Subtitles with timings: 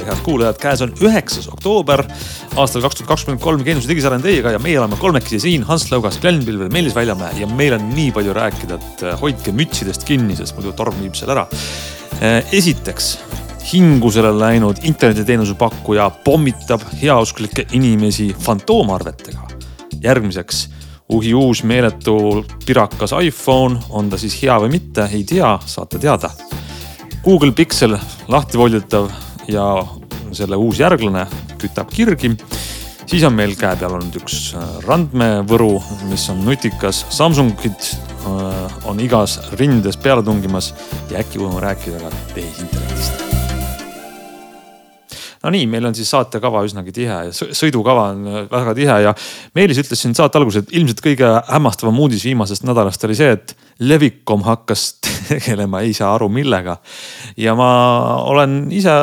[0.00, 2.04] head kuulajad, käes on üheksas oktoober
[2.56, 3.64] aastal kaks tuhat kakskümmend kolm.
[3.66, 7.48] Geenius digisaren teiega ja meie oleme kolmekesi siin, Hans Lõugas, Glen Pilvel, Meelis Väljamäe ja
[7.50, 11.36] meil on nii palju rääkida, et äh, hoidke mütsidest kinni, sest muidu torm viib selle
[11.36, 11.46] ära.
[12.20, 13.14] Äh, esiteks
[13.72, 19.48] hingusele läinud internetiteenuse pakkuja pommitab heausklikke inimesi fantoomarvetega.
[20.02, 20.68] järgmiseks
[21.12, 26.30] uhi uus meeletu pirakas iPhone, on ta siis hea või mitte, ei tea, saate teada
[27.24, 27.94] Google Pixel
[28.28, 29.06] lahti volditav
[29.48, 29.66] ja
[30.32, 31.26] selle uus järglane
[31.60, 32.36] kütab kirgi.
[33.06, 35.74] siis on meil käe peal olnud üks äh, randmevõru,
[36.10, 37.04] mis on nutikas.
[37.10, 37.90] Samsungid
[38.26, 40.72] äh, on igas rindes peale tungimas
[41.10, 43.22] ja äkki võime rääkida ka tehisintellekist
[45.42, 49.14] no nii, meil on siis saatekava üsnagi tihe ja sõidukava on äh, väga tihe ja
[49.58, 53.56] Meelis ütles siin saate alguses, et ilmselt kõige hämmastavam uudis viimasest nädalast oli see, et
[53.82, 54.84] Levikom hakkas
[55.28, 56.76] tegelema ei saa aru millega.
[57.36, 57.70] ja ma
[58.28, 58.94] olen ise.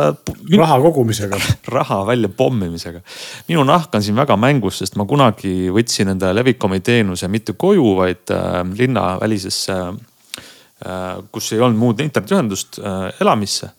[0.58, 1.40] raha kogumisega.
[1.78, 3.02] raha välja pommimisega.
[3.48, 7.96] minu nahk on siin väga mängus, sest ma kunagi võtsin enda Levikomi teenuse mitte koju,
[8.00, 13.74] vaid äh, linnavälisesse äh,, kus ei olnud muud internetiühendust äh, elamisse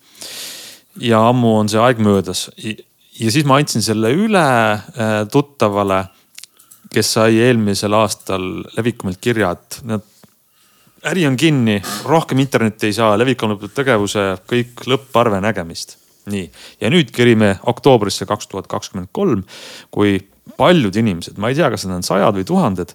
[1.01, 2.49] ja ammu on see aeg möödas.
[3.21, 6.05] ja siis ma andsin selle üle äh, tuttavale,
[6.91, 10.05] kes sai eelmisel aastal Levikumilt kirja, et nad,
[11.07, 15.97] äri on kinni, rohkem internetti ei saa, Levik on lõpetanud tegevuse, kõik lõpparve nägemist.
[16.31, 16.45] nii,
[16.81, 19.41] ja nüüd kerime oktoobrisse kaks tuhat kakskümmend kolm,
[19.91, 20.19] kui
[20.59, 22.93] paljud inimesed, ma ei tea, kas need on sajad või tuhanded,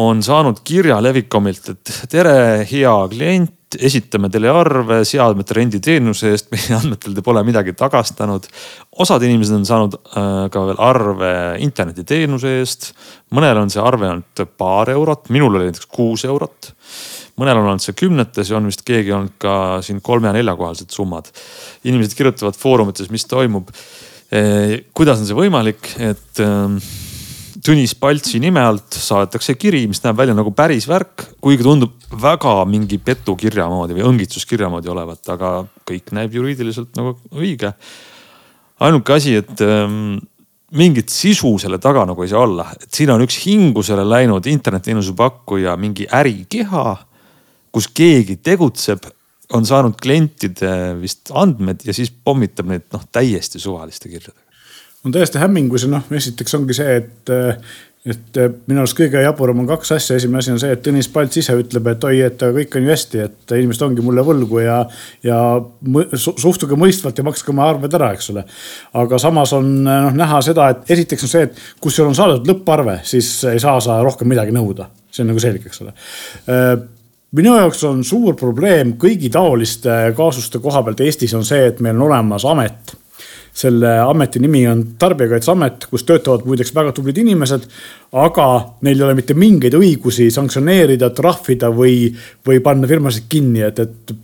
[0.00, 6.74] on saanud kirja Levikomilt, et tere, hea klient esitame teile arve seadmete renditeenuse eest, meie
[6.78, 8.48] andmetel te pole midagi tagastanud.
[9.02, 11.32] osad inimesed on saanud äh, ka veel arve
[11.66, 12.90] internetiteenuse eest.
[13.36, 16.72] mõnel on see arve olnud paar eurot, minul oli näiteks kuus eurot.
[17.40, 19.54] mõnel on olnud see kümnetes ja on vist keegi olnud ka
[19.86, 21.30] siin kolme ja neljakohalised summad.
[21.84, 23.70] inimesed kirjutavad foorumites, mis toimub.
[24.34, 26.78] Äh, kuidas on see võimalik, et ähm,
[27.60, 32.54] Tõnis Paltsi nime alt saadetakse kiri, mis näeb välja nagu päris värk, kuigi tundub väga
[32.64, 35.50] mingi petukirja moodi või õngitsuskirja moodi olevat, aga
[35.88, 37.74] kõik näib juriidiliselt nagu õige.
[38.80, 40.16] ainuke asi, et ähm,
[40.72, 45.12] mingit sisu selle taga nagu ei saa olla, et siin on üks hingusele läinud internetiteenuse
[45.18, 46.96] pakkuja mingi ärikeha,
[47.70, 49.04] kus keegi tegutseb
[49.52, 54.49] on saanud klientide vist andmed ja siis pommitab neid noh täiesti suvaliste kirjadega
[55.04, 57.32] on täiesti hämmingus ja noh, esiteks ongi see, et
[58.08, 61.36] et minu arust kõige jaburam on kaks asja, esimene asi on see, et Tõnis Palts
[61.36, 64.78] ise ütleb, et oi, et kõik on ju hästi, et inimesed ongi mulle võlgu ja,
[65.26, 65.40] ja
[66.16, 68.46] suhtuge mõistvalt ja makske oma arved ära, eks ole.
[69.02, 72.48] aga samas on noh näha seda, et esiteks on see, et kui sul on saadetud
[72.48, 75.92] lõpparve, siis ei saa sa rohkem midagi nõuda, see on nagu selge, eks ole.
[77.36, 82.00] Minu jaoks on suur probleem kõigi taoliste kaasuste koha pealt Eestis on see, et meil
[82.00, 82.96] on olemas amet
[83.52, 87.66] selle ameti nimi on Tarbijakaitseamet, kus töötavad muideks väga tublid inimesed.
[88.12, 88.46] aga
[88.82, 92.10] neil ei ole mitte mingeid õigusi sanktsioneerida, trahvida või,
[92.46, 94.14] või panna firmasid kinni, et, et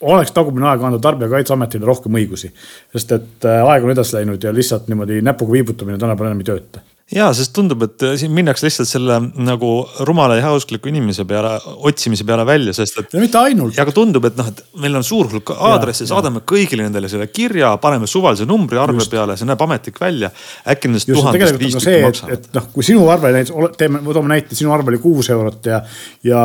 [0.00, 2.50] oleks tagumine aeg anda Tarbijakaitseametile rohkem õigusi.
[2.92, 6.52] sest et äh, aeg on edasi läinud ja lihtsalt niimoodi näpuga viibutamine tänapäeval enam ei
[6.52, 9.70] tööta ja, sest tundub, et äh, siin minnakse lihtsalt selle nagu
[10.08, 13.12] rumala ja heauskliku inimese peale, otsimise peale välja, sest et.
[13.12, 13.76] ja mitte ainult.
[13.76, 17.28] ja aga tundub, et noh, et meil on suur hulk aadresse, saadame kõigile nendele selle
[17.28, 19.12] kirja, paneme suvalise numbri arve Just.
[19.12, 20.32] peale, see näeb ametlik välja.
[20.64, 22.38] äkki nendest tuhandest viis tükki maksavad.
[22.38, 25.82] et noh, kui sinu arve näiteks, teeme, toome näite, sinu arve oli kuus eurot ja,
[26.24, 26.40] ja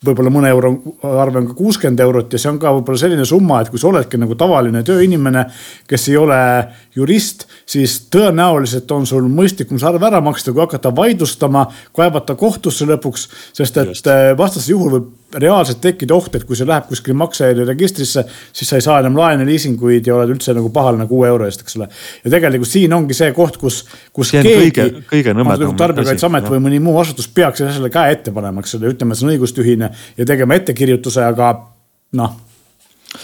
[0.00, 0.70] võib-olla mõne euro
[1.04, 3.90] arve on ka kuuskümmend eurot ja see on ka võib-olla selline summa, et kui sa
[3.90, 5.42] oledki nagu tavaline tööinimene,
[5.90, 6.38] kes ei ole
[6.96, 11.66] jurist, siis tõenäoliselt on sul mõistlikum see arve ära maksta, kui hakata vaidlustama,
[11.96, 13.28] kaevata kohtusse lõpuks.
[13.52, 14.06] sest et Just.
[14.06, 15.08] Eh, vastasel juhul võib
[15.38, 19.44] reaalselt tekkida oht, et kui see läheb kuskile maksehäireregistrisse, siis sa ei saa enam laene,
[19.46, 21.86] liisinguid ja oled üldse nagu pahaline kuue euro eest, eks ole.
[22.24, 23.84] ja tegelikult siin ongi see koht, kus,
[24.16, 25.04] kus see keegi.
[25.78, 29.28] tarbijakaitseamet või mõni muu asutus peaks selle käe ette panema, eks ole, ütlema, et see
[29.28, 31.52] on õigustühine ja tegema ettekirjutuse, aga
[32.18, 32.38] noh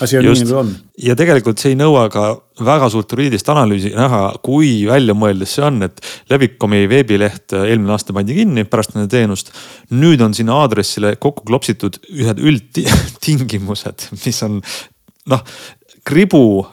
[0.00, 0.42] asi on Just.
[0.42, 0.72] nii, nagu on.
[0.98, 2.24] ja tegelikult see ei nõua ka
[2.66, 8.34] väga suurt juriidilist analüüsi näha, kui väljamõeldis see on, et Levikomi veebileht eelmine aasta pandi
[8.36, 9.52] kinni pärast nende teenust.
[9.94, 14.60] nüüd on sinna aadressile kokku klopsitud ühed üldtingimused, mis on
[15.30, 15.42] noh,
[16.06, 16.66] kribu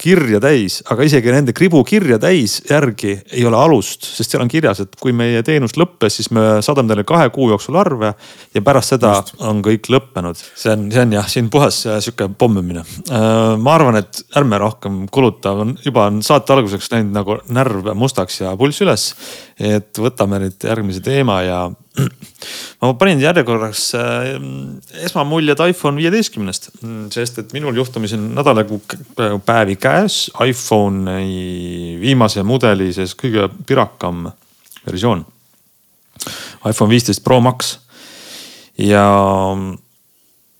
[0.00, 4.50] kirja täis, aga isegi nende kribu kirja täis järgi ei ole alust, sest seal on
[4.52, 8.12] kirjas, et kui meie teenus lõppes, siis me saadame teile kahe kuu jooksul arve
[8.54, 9.38] ja pärast seda Just.
[9.40, 10.36] on kõik lõppenud.
[10.36, 12.84] see on, see on jah, siin puhas äh, sihuke pommimine.
[13.08, 15.54] Äh, ma arvan, et ärme rohkem kuluta,
[15.84, 19.08] juba on saate alguseks läinud nagu närv mustaks ja pulss üles.
[19.58, 21.58] Et võtame nüüd järgmise teema ja
[22.82, 24.30] ma panin järjekorras äh,
[25.06, 26.70] esmamuljed iPhone viieteistkümnest,
[27.14, 28.80] sest et minul juhtumisi nädala nagu
[29.14, 34.26] praegu päevi käes iPhone'i viimase mudeli sees kõige pirakam
[34.84, 35.24] versioon.
[36.66, 37.76] iPhone viisteist Pro Max
[38.78, 39.06] ja,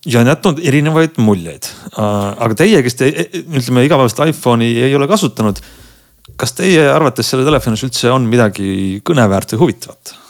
[0.06, 1.66] ja on jätnud erinevaid muljeid.
[1.96, 3.10] aga teie, kes te
[3.42, 5.58] ütleme igapäevast iPhone'i ei ole kasutanud.
[6.40, 10.20] Kas teie arvates selle telefonis üldse on midagi kõneväärt või huvitavat?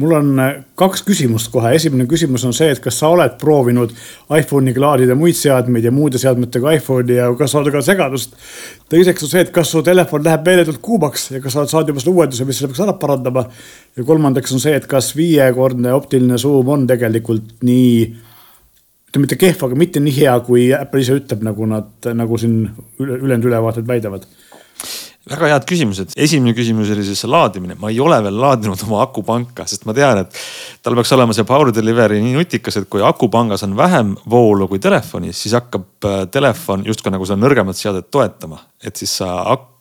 [0.00, 1.74] mul on äh, kaks küsimust kohe.
[1.76, 3.90] esimene küsimus on see, et kas sa oled proovinud
[4.32, 8.32] iPhone'iga laadida muid seadmeid ja muude seadmetega iPhone'i ja kas sa oled ka segadust.
[8.90, 11.92] teiseks on see, et kas su telefon läheb meeletult kuumaks ja kas sa oled saanud
[11.92, 13.44] juba selle uuenduse, mis selle peaks ära parandama.
[13.96, 17.96] ja kolmandaks on see, et kas viiekordne optiline suum on tegelikult nii
[19.12, 22.62] ütleme mitte kehv, aga mitte nii hea, kui Apple ise ütleb, nagu nad, nagu siin
[22.96, 24.24] ülejäänud ülevaated väidavad
[25.30, 26.14] väga head küsimused.
[26.18, 27.76] esimene küsimus oli siis see laadimine.
[27.78, 30.38] ma ei ole veel laadinud oma akupanka, sest ma tean, et
[30.82, 34.82] tal peaks olema see power delivery nii nutikas, et kui akupangas on vähem voolu kui
[34.82, 38.58] telefonis, siis hakkab äh, telefon justkui nagu seda nõrgemat seadet toetama.
[38.82, 39.28] et siis sa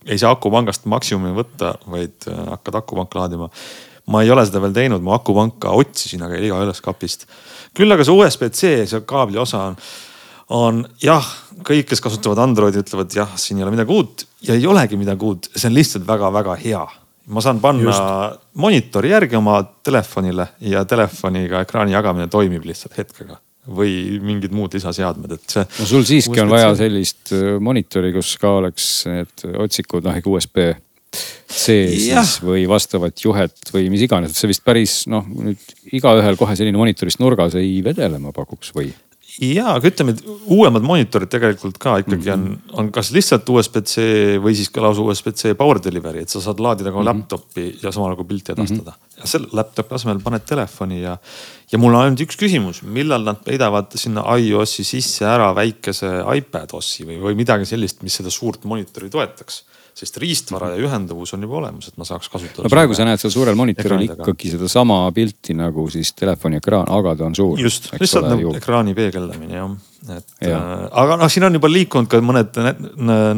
[0.06, 3.50] ei saa akupangast maksimumi võtta, vaid äh, hakkad akupanka laadima.
[4.12, 7.26] ma ei ole seda veel teinud, ma akupanka otsisin, aga ei leia üles kapist.
[7.74, 9.82] küll aga see USB-C, see kaabli osa on
[10.52, 11.28] on jah,
[11.66, 15.28] kõik, kes kasutavad Androidi, ütlevad jah, siin ei ole midagi uut ja ei olegi midagi
[15.28, 16.84] uut, see on lihtsalt väga-väga hea.
[17.32, 18.42] ma saan panna Just.
[18.60, 23.38] monitori järgi oma telefonile ja telefoniga ekraani jagamine toimib lihtsalt hetkega
[23.72, 25.66] või mingid muud lisaseadmed, et see.
[25.80, 30.32] no sul siiski on vaja sellist äh, monitori, kus ka oleks need otsikud, noh ehk
[30.32, 30.64] USB
[31.52, 36.40] C siis või vastavat juhet või mis iganes, et see vist päris noh, nüüd igaühel
[36.40, 38.90] kohe selline monitorist nurgas ei vedele, ma pakuks või?
[39.40, 42.74] Ja, aga ütleme, et uuemad monitorid tegelikult ka ikkagi on, mhm.
[42.82, 44.06] on kas lihtsalt USB-C
[44.44, 47.10] või siis ka lausa USB-C power delivery, et sa saad laadida ka mm -hmm.
[47.12, 48.98] laptop'i ja samal ajal pilti edastada mm.
[48.98, 49.22] -hmm.
[49.22, 51.18] ja selle laptop'i asemel paned telefoni ja,
[51.72, 56.74] ja mul on ainult üks küsimus, millal nad peidavad sinna iOS-i sisse ära väikese iPad
[56.74, 59.64] OS-i või, või midagi sellist, mis seda suurt monitori toetaks
[60.02, 62.66] sest riistvara ja ühenduvus on juba olemas, et ma saaks kasutada.
[62.66, 67.14] no praegu sa näed seal suurel monitoril ikkagi sedasama pilti nagu siis telefoni ekraan, aga
[67.20, 67.60] ta on suur.
[67.62, 69.76] just, lihtsalt nagu ekraani peegeldamine jah,
[70.18, 70.58] et ja.
[70.58, 72.60] äh, aga noh, siin on juba liikunud ka mõned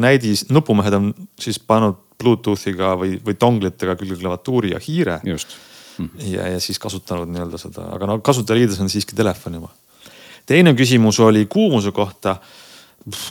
[0.00, 5.20] näidis, nupumehed on siis pannud Bluetoothiga või, või donglitega külge klaviatuuri ja hiire.
[5.26, 5.56] just
[5.98, 6.04] mm.
[6.06, 6.32] -hmm.
[6.32, 9.68] ja, ja siis kasutanud nii-öelda seda, aga no kasutajaliides on siiski telefon juba.
[10.46, 12.36] teine küsimus oli kuumuse kohta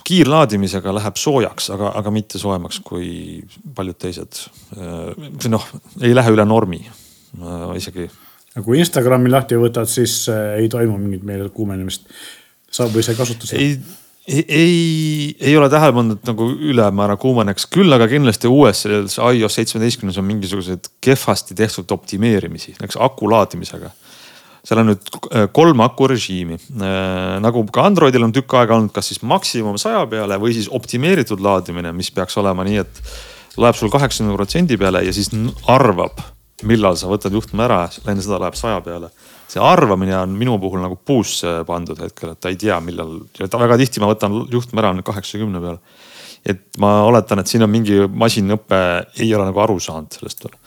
[0.06, 3.08] kiirlaadimisega läheb soojaks, aga, aga mitte soojemaks kui
[3.76, 4.44] paljud teised.
[4.76, 5.66] või noh,
[6.02, 6.84] ei lähe üle normi
[7.78, 8.10] isegi.
[8.62, 12.06] kui Instagrami lahti võtad, siis äh, ei toimu mingit meeletut kuumenemist.
[12.70, 13.58] saab ise kasutada.
[13.58, 13.80] ei,
[14.28, 19.18] ei, ei, ei ole tähele pannud, et nagu ülemäära kuumeneks, küll aga kindlasti uues selles
[19.18, 23.90] iOS seitsmeteistkümnes on mingisuguseid kehvasti tehtud optimeerimisi, näiteks aku laadimisega
[24.64, 26.58] seal on nüüd äh, kolm akurežiimi.
[26.80, 30.70] Äh, nagu ka Androidil on tükk aega olnud, kas siis maksimum saja peale või siis
[30.72, 33.04] optimeeritud laadimine, mis peaks olema nii, et
[33.60, 35.30] läheb sul kaheksakümne protsendi peale ja siis
[35.70, 36.24] arvab,
[36.64, 39.12] millal sa võtad juhtme ära, enne seda läheb saja peale.
[39.54, 43.78] see arvamine on minu puhul nagu puusse pandud hetkel, et ta ei tea, millal, väga
[43.78, 45.80] tihti ma võtan juhtme ära kaheksakümne peale.
[46.46, 48.80] et ma oletan, et siin on mingi masinõpe,
[49.20, 50.58] ei ole nagu aru saanud sellest veel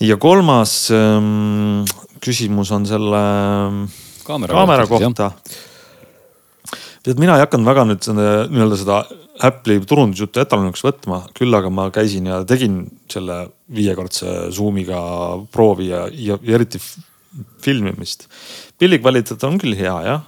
[0.00, 1.84] ja kolmas ähm,
[2.22, 3.22] küsimus on selle
[4.26, 5.30] kaamera, kaamera kohta.
[7.04, 9.02] tead, mina ei hakanud väga nüüd nii-öelda seda
[9.40, 15.00] Apple'i turundusjuttu etaloniks võtma, küll aga ma käisin ja tegin selle viiekordse zoom'iga
[15.52, 16.80] proovi ja, ja, ja eriti
[17.62, 18.26] filmimist.
[18.78, 20.26] pildikvaliteet on küll hea jah.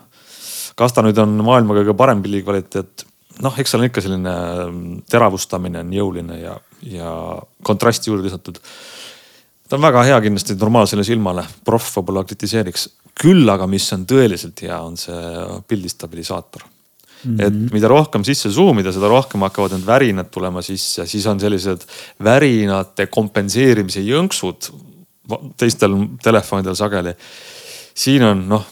[0.78, 3.04] kas ta nüüd on maailma kõige parem pildikvaliteet?
[3.44, 4.34] noh, eks seal on ikka selline
[5.10, 6.56] teravustamine on jõuline ja,
[6.86, 7.12] ja
[7.64, 8.60] kontrasti juurde lisatud
[9.72, 12.90] ta on väga hea kindlasti normaalsele silmale, proff võib-olla kritiseeriks.
[13.16, 15.32] küll aga, mis on tõeliselt hea, on see
[15.68, 16.68] pildistabilisaator
[17.22, 17.46] Mm -hmm.
[17.46, 21.40] et mida rohkem sisse zoom ida, seda rohkem hakkavad need värinad tulema sisse, siis on
[21.40, 21.84] sellised
[22.18, 24.72] värinate kompenseerimise jõnksud
[25.56, 27.14] teistel telefonidel sageli
[27.94, 28.64] siin on noh,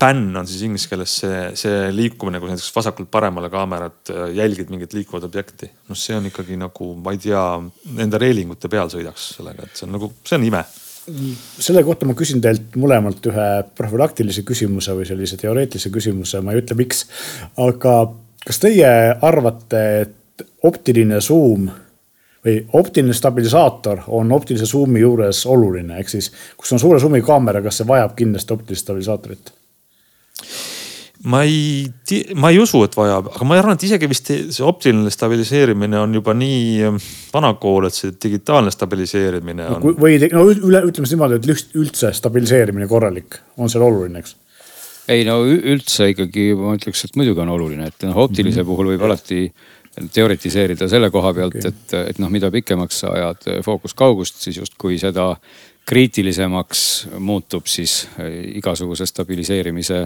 [0.00, 4.72] bänn on siis inglise keeles see, see liikumine, kui näiteks vasakult paremale kaamerat äh, jälgid
[4.72, 5.70] mingit liikuvat objekti.
[5.88, 7.44] noh, see on ikkagi nagu, ma ei tea,
[7.98, 10.64] nende reelingute peal sõidaks sellega, et see on nagu, see on ime
[11.06, 13.46] selle kohta ma küsin teilt mõlemalt ühe
[13.78, 17.04] profülaktilise küsimuse või sellise teoreetilise küsimuse, ma ei ütle, miks.
[17.62, 17.92] aga
[18.42, 21.68] kas teie arvate, et optiline suum
[22.46, 27.62] või optiline stabilisaator on optilise suumi juures oluline, ehk siis kus on suure suumi kaamera,
[27.64, 29.52] kas see vajab kindlasti optilist stabilisaatorit?
[31.26, 31.86] ma ei,
[32.38, 36.14] ma ei usu, et vajab, aga ma arvan, et isegi vist see optiline stabiliseerimine on
[36.14, 36.98] juba nii ähm,
[37.32, 39.86] vanakool, et see digitaalne stabiliseerimine on.
[39.98, 44.36] või no üle, ütleme siis niimoodi, et üldse stabiliseerimine korralik on seal oluline, eks
[45.12, 48.68] ei no üldse ikkagi ma ütleks, et muidugi on oluline, et noh optilise mhm.
[48.68, 49.46] puhul võib alati
[50.12, 54.98] teoritiseerida selle koha pealt okay., et, et noh, mida pikemaks sa ajad fookuskaugust, siis justkui
[55.00, 55.32] seda
[55.86, 56.80] kriitilisemaks
[57.22, 58.02] muutub siis
[58.58, 60.00] igasuguse stabiliseerimise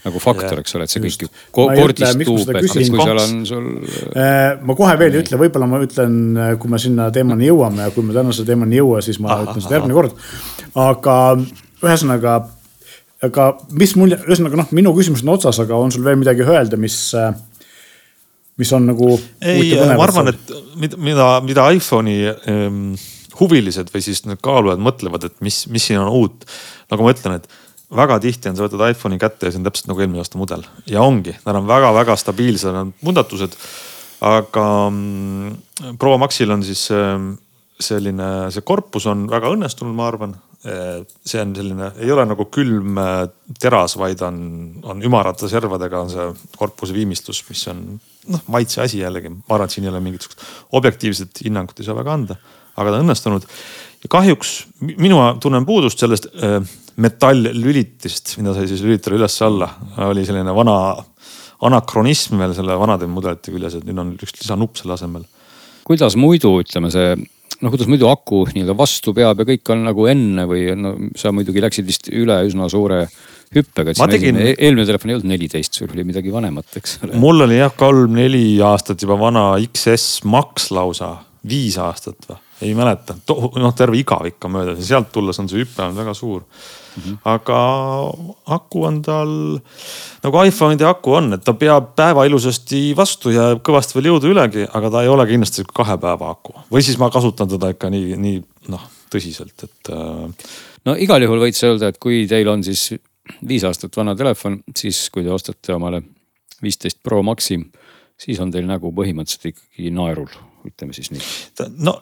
[0.00, 3.66] nagu faktor, eks ole, et see kõik ju kordistub, et kui seal on sul.
[4.16, 6.14] Äh, ma kohe veel ei ütle, võib-olla ma ütlen,
[6.60, 9.50] kui me sinna teemani jõuame ja kui me tänase teemani ei jõua, siis ma aha,
[9.50, 10.16] ütlen seda järgmine kord.
[10.86, 11.16] aga
[11.84, 12.38] ühesõnaga,
[13.28, 16.80] aga mis mul, ühesõnaga noh, minu küsimus on otsas, aga on sul veel midagi öelda,
[16.80, 16.96] mis
[18.60, 19.14] mis on nagu.
[19.40, 22.84] ei, ma arvan, et mida, mida, mida iPhone'i ähm,
[23.40, 26.46] huvilised või siis need kaalujad mõtlevad, et mis, mis siin on uut.
[26.92, 27.48] nagu ma ütlen, et
[27.96, 30.64] väga tihti on, sa võtad iPhone'i kätte ja see on täpselt nagu eelmine aasta mudel
[30.90, 33.56] ja ongi, nad on väga-väga stabiilsed, need muudatused.
[34.20, 37.32] aga mm, Pro Maxil on siis ähm,
[37.80, 40.36] selline, see korpus on väga õnnestunud, ma arvan.
[40.60, 43.22] Äh, see on selline, ei ole nagu külm äh,
[43.56, 44.40] teras, vaid on,
[44.84, 46.26] on ümarate servadega on see
[46.60, 47.86] korpuse viimistlus, mis on
[48.28, 49.32] noh, maitse asi jällegi.
[49.32, 50.44] ma arvan, et siin ei ole mingisugust
[50.76, 52.36] objektiivset hinnangut ei saa väga anda,
[52.76, 53.48] aga ta on õnnestunud.
[54.04, 54.54] ja kahjuks
[54.90, 56.60] mina tunnen puudust sellest äh,
[57.00, 59.70] metalllülitist, mida sai siis lülitada üles-alla,
[60.10, 60.76] oli selline vana
[61.66, 65.26] anakronism veel selle vanade mudelite küljes, et nüüd on üks lisanupp selle asemel.
[65.84, 67.16] kuidas muidu, ütleme see,
[67.60, 71.32] noh, kuidas muidu aku nii-öelda vastu peab ja kõik on nagu enne või no sa
[71.34, 73.06] muidugi läksid vist üle üsna suure
[73.54, 74.36] hüppega, et siin tegin...
[74.36, 77.16] esimene, eelmine telefon ei olnud neliteist, sul oli midagi vanemat, eks ole.
[77.18, 81.16] mul oli jah, kolm-neli aastat juba vana XS Max lausa,
[81.50, 85.64] viis aastat või, ei mäleta, noh terve igavik on möödas ja sealt tulles on see
[85.64, 87.02] hüpe olnud väga suur mm.
[87.02, 87.18] -hmm.
[87.32, 87.58] aga
[88.58, 89.34] aku on tal
[90.22, 94.68] nagu iPhone'ide aku on, et ta peab päeva ilusasti vastu ja kõvasti veel jõudu ülegi,
[94.68, 96.54] aga ta ei ole kindlasti kahe päeva aku.
[96.70, 100.50] või siis ma kasutan teda ikka nii, nii noh, tõsiselt, et äh....
[100.84, 102.92] no igal juhul võid sa öelda, et kui teil on siis
[103.48, 106.02] viis aastat vana telefon, siis kui te ostate omale
[106.62, 107.58] viisteist Pro Maxi,
[108.20, 110.28] siis on teil nägu põhimõtteliselt ikkagi naerul,
[110.68, 111.24] ütleme siis nii.
[111.80, 111.96] no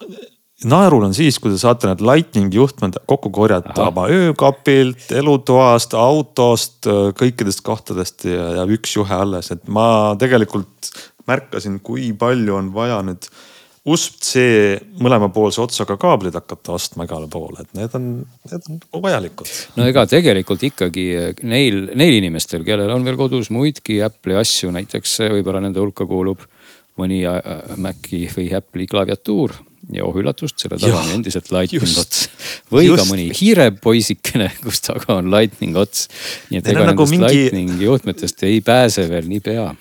[0.67, 6.89] naerul on siis, kui te saate need lightning juhtmed kokku korjata oma öökapilt, elutoast, autost,
[7.19, 10.91] kõikidest kohtadest ja jääb üks juhe alles, et ma tegelikult
[11.29, 13.29] märkasin, kui palju on vaja nüüd
[13.87, 18.09] USB-C mõlemapoolse otsaga kaablid hakata ostma igale poole, et need on,
[18.49, 19.53] need on nagu vajalikud.
[19.79, 21.05] no ega tegelikult ikkagi
[21.47, 26.43] neil, neil inimestel, kellel on veel kodus muidki Apple'i asju, näiteks võib-olla nende hulka kuulub
[26.99, 27.39] mõni äh,
[27.79, 29.55] Maci või Apple'i klaviatuur
[29.95, 32.27] ja oh üllatust, selle taga on endiselt lightning ots.
[32.71, 33.01] või just.
[33.01, 36.07] ka mõni hiirepoisikene, kus taga on lightning ots.
[36.51, 37.31] nii et ega nagu nendest mingi...
[37.31, 39.71] lightning juhtmetest ei pääse veel niipea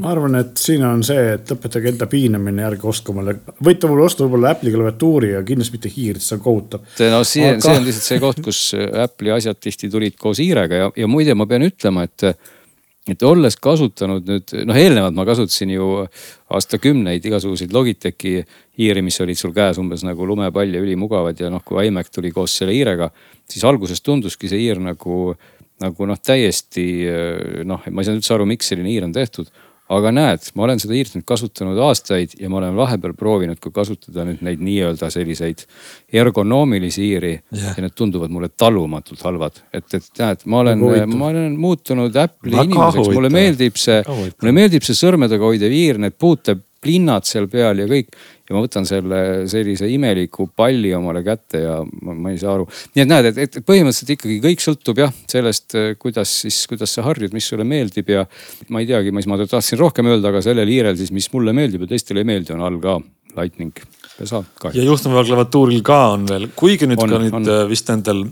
[0.00, 4.08] ma arvan, et siin on see, et lõpetage enda piinamine, ärge ostke omale, võite mulle
[4.08, 6.82] osta võib-olla Apple'i klaviatuuri ja kindlasti mitte hiirt, see on kohutav.
[7.12, 8.64] no see Aga..., see on lihtsalt see koht, kus
[9.04, 12.26] Apple'i asjad tihti tulid koos hiirega ja, ja muide, ma pean ütlema, et
[13.04, 15.88] et olles kasutanud nüüd, noh eelnevalt ma kasutasin ju
[16.56, 18.38] aastakümneid igasuguseid Logitechi
[18.80, 22.32] hiiri, mis olid sul käes umbes nagu lumepall ja ülimugavad ja noh, kui iMac tuli
[22.32, 23.10] koos selle hiirega,
[23.44, 25.34] siis alguses tunduski see hiir nagu,
[25.84, 26.86] nagu noh, täiesti
[27.68, 29.52] noh, ma ei saanud üldse aru, miks selline hiir on tehtud
[29.92, 33.72] aga näed, ma olen seda hiirt nüüd kasutanud aastaid ja ma olen vahepeal proovinud ka
[33.74, 35.66] kasutada nüüd neid nii-öelda selliseid
[36.12, 37.74] ergonoomilisi hiiri yeah.
[37.76, 39.60] ja need tunduvad mulle talumatult halvad.
[39.72, 44.88] et, et näed, ma olen, ma olen muutunud Apple'i inimeseks, mulle meeldib see, mulle meeldib
[44.88, 46.16] see sõrmedega hoidev hiir, need
[46.84, 48.12] puuteplinnad seal peal ja kõik
[48.44, 52.68] ja ma võtan selle sellise imeliku palli omale kätte ja ma, ma ei saa aru.
[52.94, 57.06] nii et näed, et, et põhimõtteliselt ikkagi kõik sõltub jah sellest, kuidas siis, kuidas sa
[57.06, 58.26] harjud, mis sulle meeldib ja
[58.68, 61.86] ma ei teagi, mis ma tahtsin rohkem öelda, aga sellel hiirel siis, mis mulle meeldib
[61.86, 62.98] ja teistele ei meeldi, on all ka
[63.34, 63.72] lightning
[64.18, 64.44] pesa.
[64.74, 67.48] ja juhtmeva klaviatuuril ka on veel, kuigi nüüd on, ka nüüd on.
[67.48, 68.26] Äh, vist nendel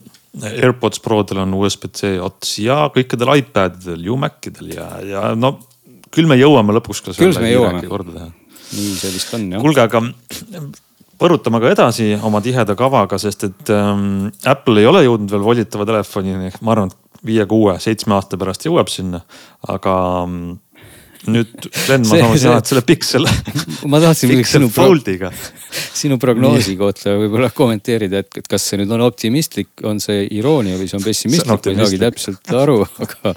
[0.52, 5.56] AirPods Prodel on USB-C ots ja kõikidel iPadidel, Umacidel ja, ja no
[6.12, 8.30] küll me jõuame lõpuks ka selle korda teha
[8.72, 9.62] nii see vist on jah.
[9.62, 10.02] kuulge, aga
[11.22, 15.86] põrutame ka edasi oma tiheda kavaga, sest et ähm, Apple ei ole jõudnud veel volitava
[15.88, 19.22] telefonini, ma arvan, et viie-kuue-seitsme aasta pärast jõuab sinna,
[19.70, 20.40] aga ähm,
[21.30, 23.28] nüüd Glen, ma saan sina, et selle Pixel.
[23.90, 24.88] ma tahtsin sinu, pro
[25.94, 30.80] sinu prognoosi kohta võib-olla kommenteerida, et, et kas see nüüd on optimistlik, on see iroonia
[30.80, 33.36] või see on pessimistlik, ma ei saagi täpselt aru, aga,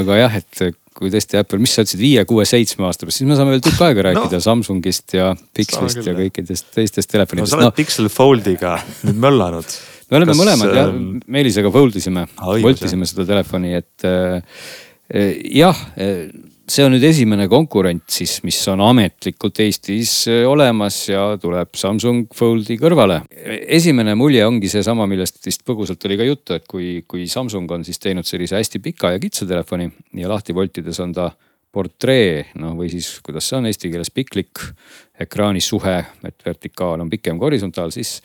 [0.00, 3.28] aga jah, et kui tõesti Apple, mis sa ütlesid, viie, kuue, seitsme aasta pärast, siis
[3.28, 7.50] me saame veel tükk aega rääkida no, Samsungist ja Pixelist ja kõikidest teistest telefonidest.
[7.50, 7.74] no sa oled no.
[7.74, 9.76] Pixel Foldiga nüüd möllanud.
[10.10, 14.38] me oleme Kas, mõlemad jah, ähm, Meelisega fold isime, voltisime seda telefoni, et äh,
[15.10, 16.28] äh jah äh,
[16.70, 22.32] see on nüüd esimene konkurent siis, mis on ametlikult Eestis äh, olemas ja tuleb Samsung
[22.34, 23.20] Foldi kõrvale.
[23.76, 27.84] esimene mulje ongi seesama, millest vist põgusalt oli ka juttu, et kui, kui Samsung on
[27.84, 29.90] siis teinud sellise hästi pika ja kitsa telefoni
[30.20, 31.28] ja lahti voltides on ta
[31.74, 34.62] portree, noh või siis kuidas see on eesti keeles piklik
[35.20, 38.20] ekraani suhe, et vertikaal on pikem kui horisontaal, siis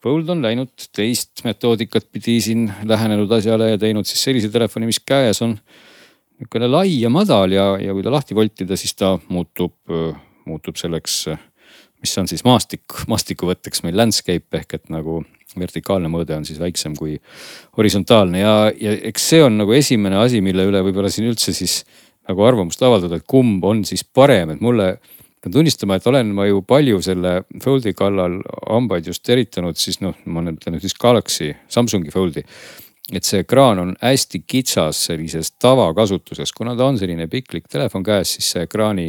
[0.00, 5.00] Fold on läinud teist metoodikat pidi siin lähenenud asjale ja teinud siis sellise telefoni, mis
[5.04, 5.58] käes on
[6.40, 9.74] niisugune lai ja madal ja, ja kui ta lahti voltida, siis ta muutub,
[10.48, 11.26] muutub selleks,
[12.00, 15.20] mis on siis maastik, maastikuvõtteks meil landscape ehk et nagu
[15.58, 17.18] vertikaalne mõõde on siis väiksem kui
[17.76, 18.40] horisontaalne.
[18.40, 21.82] Ja, ja eks see on nagu esimene asi, mille üle võib-olla siin üldse siis
[22.28, 24.94] nagu arvamust avaldada, et kumb on siis parem, et mulle
[25.40, 30.14] pean tunnistama, et olen ma ju palju selle Foldi kallal hambaid just eritanud, siis noh,
[30.28, 32.44] ma ütlen nüüd siis Galaxy, Samsungi Foldi
[33.16, 38.36] et see ekraan on hästi kitsas sellises tavakasutuses, kuna ta on selline piklik telefon käes,
[38.36, 39.08] siis see ekraani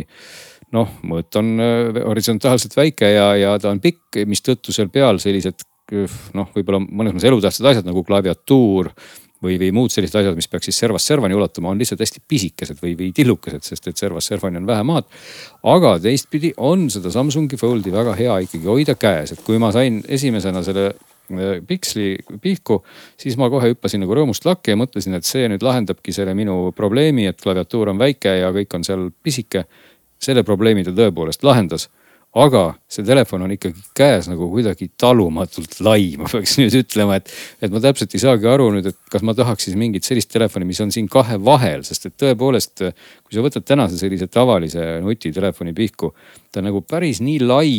[0.75, 5.67] noh, mõõt on äh, horisontaalselt väike ja, ja ta on pikk, mistõttu seal peal sellised
[6.37, 8.91] noh, võib-olla mõnes mõttes elutähtsad asjad nagu klaviatuur
[9.43, 12.81] või, või muud sellised asjad, mis peaks siis servast servani ulatuma, on lihtsalt hästi pisikesed
[12.81, 15.09] või, või tillukesed, sest et servast servani on vähe maad.
[15.63, 20.01] aga teistpidi on seda Samsungi Foldi väga hea ikkagi hoida käes, et kui ma sain
[20.07, 20.91] esimesena selle
[21.67, 22.81] piksli pihku,
[23.19, 26.73] siis ma kohe hüppasin nagu rõõmust lakke ja mõtlesin, et see nüüd lahendabki selle minu
[26.75, 29.65] probleemi, et klaviatuur on väike ja kõik on seal pisike.
[30.21, 31.87] selle probleemi ta tõepoolest lahendas
[32.31, 37.31] aga see telefon on ikkagi käes nagu kuidagi talumatult lai, ma peaks nüüd ütlema, et,
[37.59, 40.67] et ma täpselt ei saagi aru nüüd, et kas ma tahaks siis mingit sellist telefoni,
[40.69, 42.85] mis on siin kahe vahel, sest et tõepoolest,
[43.25, 46.13] kui sa võtad tänase sellise tavalise nutitelefoni pihku,
[46.51, 47.75] ta nagu päris nii lai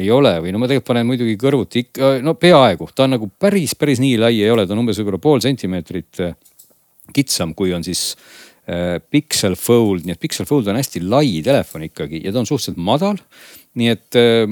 [0.00, 3.28] ei ole või no ma tegelikult panen muidugi kõrvuti ikka, no peaaegu, ta on nagu
[3.40, 6.36] päris, päris nii lai ei ole, ta on umbes võib-olla pool sentimeetrit äh,
[7.12, 8.14] kitsam, kui on siis
[8.70, 12.48] äh, Pixel Fold, nii et Pixel Fold on hästi lai telefon ikkagi ja ta on
[12.48, 13.20] suhteliselt madal.
[13.76, 14.46] nii et äh,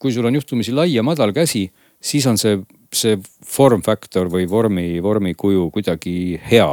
[0.00, 1.66] kui sul on juhtumisi lai ja madal käsi,
[2.04, 2.58] siis on see,
[2.92, 6.72] see form factor või vormi, vormikuju kuidagi hea.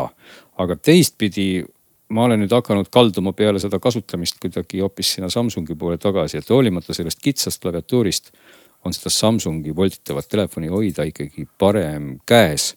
[0.61, 1.63] aga teistpidi
[2.11, 6.49] ma olen nüüd hakanud kalduma peale seda kasutamist kuidagi hoopis sinna Samsungi poole tagasi, et
[6.49, 8.31] hoolimata sellest kitsast klaviatuurist
[8.85, 12.75] on seda Samsungi voltitavat telefoni hoida ikkagi parem käes.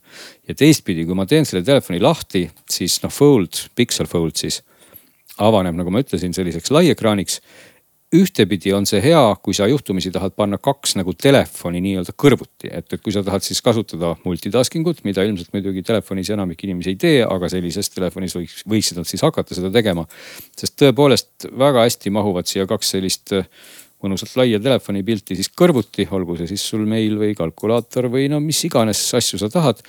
[0.48, 4.62] ja teistpidi, kui ma teen selle telefoni lahti, siis noh, Fold, Pixel Fold siis
[5.38, 7.40] avaneb, nagu ma ütlesin, selliseks laiekraaniks
[8.14, 12.86] ühtepidi on see hea, kui sa juhtumisi tahad panna kaks nagu telefoni nii-öelda kõrvuti, et,
[12.86, 16.98] et kui sa tahad siis kasutada multitasking ut, mida ilmselt muidugi telefonis enamik inimesi ei
[17.00, 20.06] tee, aga sellises telefonis võiks, võiksid nad siis hakata seda tegema.
[20.58, 23.48] sest tõepoolest väga hästi mahuvad siia kaks sellist äh,
[24.04, 28.60] mõnusalt laia telefonipilti siis kõrvuti, olgu see siis sul meil või kalkulaator või no mis
[28.68, 29.80] iganes asju sa tahad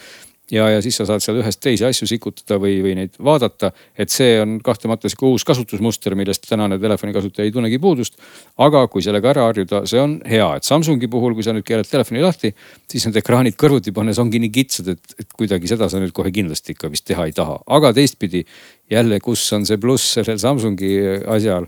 [0.52, 3.72] ja, ja siis sa saad seal ühest teisi asju sikutada või, või neid vaadata.
[3.98, 8.20] et see on kahtlemata sihuke uus kasutusmuster, millest tänane telefonikasutaja ei tunnegi puudust.
[8.58, 11.90] aga kui sellega ära harjuda, see on hea, et Samsungi puhul, kui sa nüüd keerad
[11.90, 12.54] telefoni lahti,
[12.92, 16.34] siis need ekraanid kõrvuti pannes ongi nii kitsad, et, et kuidagi seda sa nüüd kohe
[16.36, 17.60] kindlasti ikka vist teha ei taha.
[17.66, 18.46] aga teistpidi
[18.92, 20.94] jälle, kus on see pluss sellel Samsungi
[21.26, 21.66] asjal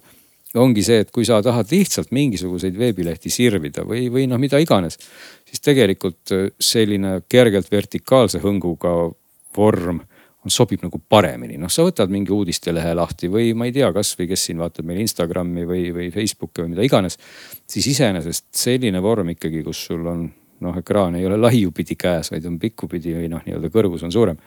[0.56, 5.00] ongi see, et kui sa tahad lihtsalt mingisuguseid veebilehti sirvida või, või noh, mida iganes,
[5.48, 8.94] siis tegelikult äh, selline kergelt vertikaalse hõnguga
[9.58, 11.58] vorm on, sobib nagu paremini.
[11.60, 15.02] noh, sa võtad mingi uudistelehe lahti või ma ei tea, kasvõi kes siin vaatab meil
[15.04, 17.18] Instagrami või, või Facebooki või mida iganes.
[17.68, 20.28] siis iseenesest selline vorm ikkagi, kus sul on
[20.64, 24.40] noh, ekraan ei ole laiupidi käes, vaid on pikkupidi või noh, nii-öelda kõrgus on suurem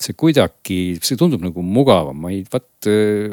[0.00, 2.68] see kuidagi, see tundub nagu mugavam, ma ei, vot,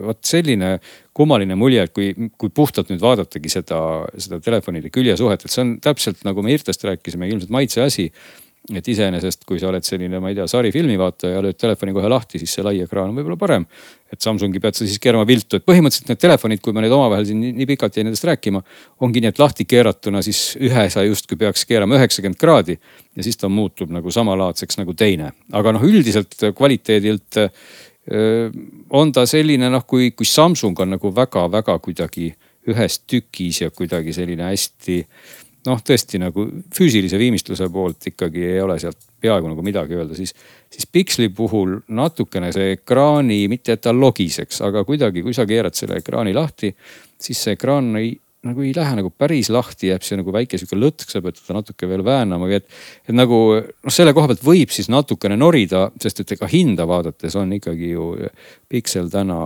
[0.03, 0.73] vot selline
[1.15, 3.80] kummaline mulje, et kui, kui puhtalt nüüd vaadatagi seda,
[4.19, 8.10] seda telefonide küljesuhet, et see on täpselt nagu me Irtest rääkisime, ilmselt maitse asi
[8.75, 12.10] et iseenesest, kui sa oled selline, ma ei tea, sarifilmi vaataja ja lööd telefoni kohe
[12.12, 13.65] lahti, siis see lai ekraan on võib-olla parem.
[14.12, 17.25] et Samsungi pead sa siis keerama viltu, et põhimõtteliselt need telefonid, kui me nüüd omavahel
[17.27, 18.62] siin nii, nii pikalt jäin nendest rääkima,
[19.03, 23.39] ongi nii, et lahti keeratuna siis ühe sa justkui peaks keerama üheksakümmend kraadi ja siis
[23.39, 25.34] ta muutub nagu samalaadseks nagu teine.
[25.51, 27.41] aga noh, üldiselt kvaliteedilt
[28.95, 32.32] on ta selline noh, kui, kui Samsung on nagu väga-väga kuidagi
[32.67, 35.01] ühes tükis ja kuidagi selline hästi
[35.67, 40.34] noh, tõesti nagu füüsilise viimistluse poolt ikkagi ei ole sealt peaaegu nagu midagi öelda, siis,
[40.71, 45.77] siis Pixli puhul natukene see ekraani, mitte et ta logiseks, aga kuidagi, kui sa keerad
[45.77, 46.71] selle ekraani lahti,
[47.21, 48.13] siis see ekraan ei
[48.48, 51.58] nagu ei lähe nagu päris lahti, jääb see nagu väike sihuke lõtk, sa pead teda
[51.60, 52.68] natuke veel väänama, et,
[53.06, 57.38] et nagu noh, selle koha pealt võib siis natukene norida, sest et ega hinda vaadates
[57.40, 58.10] on ikkagi ju
[58.68, 59.40] Pixel täna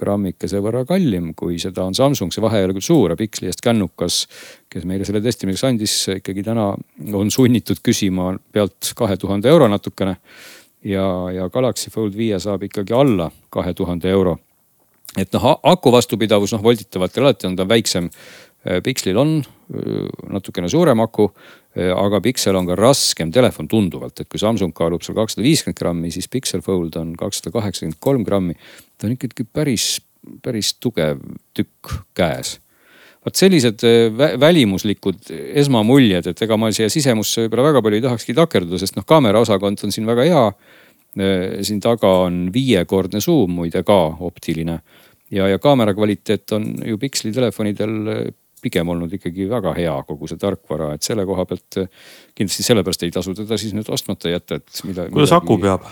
[0.00, 3.64] grammikese võrra kallim, kui seda on Samsung, see vahe ei ole küll suur Pixli eest
[3.64, 4.24] kännukas,
[4.72, 6.72] kes meile selle testimiseks andis, ikkagi täna
[7.16, 10.16] on sunnitud küsima pealt kahe tuhande euro natukene.
[10.84, 14.36] ja, ja Galaxy Fold viie saab ikkagi alla kahe tuhande euro
[15.16, 18.10] et noh, aku vastupidavus, noh volditavatel alati on ta väiksem.
[18.84, 19.38] Pixlil on
[20.32, 21.28] natukene suurem aku,
[21.76, 26.12] aga Pixel on ka raskem telefon tunduvalt, et kui Samsung kaalub seal kakssada viiskümmend grammi,
[26.14, 28.54] siis Pixel Fold on kakssada kaheksakümmend kolm grammi.
[28.98, 30.00] ta on ikkagi päris,
[30.42, 31.20] päris tugev
[31.54, 32.56] tükk käes
[33.26, 33.82] vot sellised
[34.38, 39.06] välimuslikud esmamuljed, et ega ma siia sisemusse võib-olla väga palju ei tahakski takerduda, sest noh,
[39.08, 40.44] kaamera osakond on siin väga hea.
[41.64, 44.74] siin taga on viiekordne suum muide ka optiline
[45.30, 47.94] ja, ja kaamera kvaliteet on ju Pixli telefonidel
[48.66, 51.80] pigem olnud ikkagi väga hea, kogu see tarkvara, et selle koha pealt
[52.36, 55.08] kindlasti sellepärast ei tasu teda siis nüüd ostmata jätta, et mida.
[55.12, 55.44] kuidas midagi...
[55.44, 55.88] aku peab?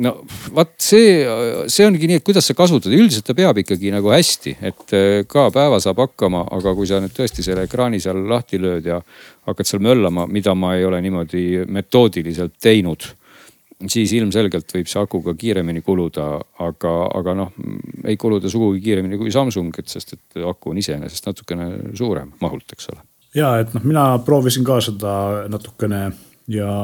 [0.00, 0.12] no
[0.56, 1.22] vaat see,
[1.72, 4.94] see ongi nii, et kuidas sa kasutad, üldiselt ta peab ikkagi nagu hästi, et
[5.28, 9.00] ka päeva saab hakkama, aga kui sa nüüd tõesti selle ekraani seal lahti lööd ja
[9.48, 13.10] hakkad seal möllama, mida ma ei ole niimoodi metoodiliselt teinud
[13.90, 16.26] siis ilmselgelt võib see aku ka kiiremini kuluda,
[16.64, 17.54] aga, aga noh,
[18.04, 21.68] ei kuluda sugugi kiiremini kui Samsung, et sest et aku on iseenesest natukene
[21.98, 23.02] suurem mahult, eks ole.
[23.38, 25.16] ja et noh, mina proovisin ka seda
[25.52, 26.04] natukene
[26.52, 26.78] ja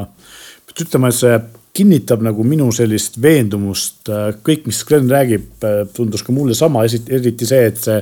[0.67, 1.39] peab ütlema, et see
[1.79, 4.09] kinnitab nagu minu sellist veendumust,
[4.43, 5.51] kõik, mis Glen räägib,
[5.95, 8.01] tundus ka mulle sama, eriti see, et see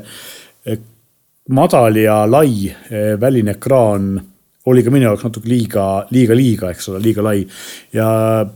[1.49, 4.17] madal ja lai eh, väline ekraan
[4.67, 7.45] oli ka minu jaoks natuke liiga, liiga, liiga, eks ole, liiga lai.
[7.95, 8.09] ja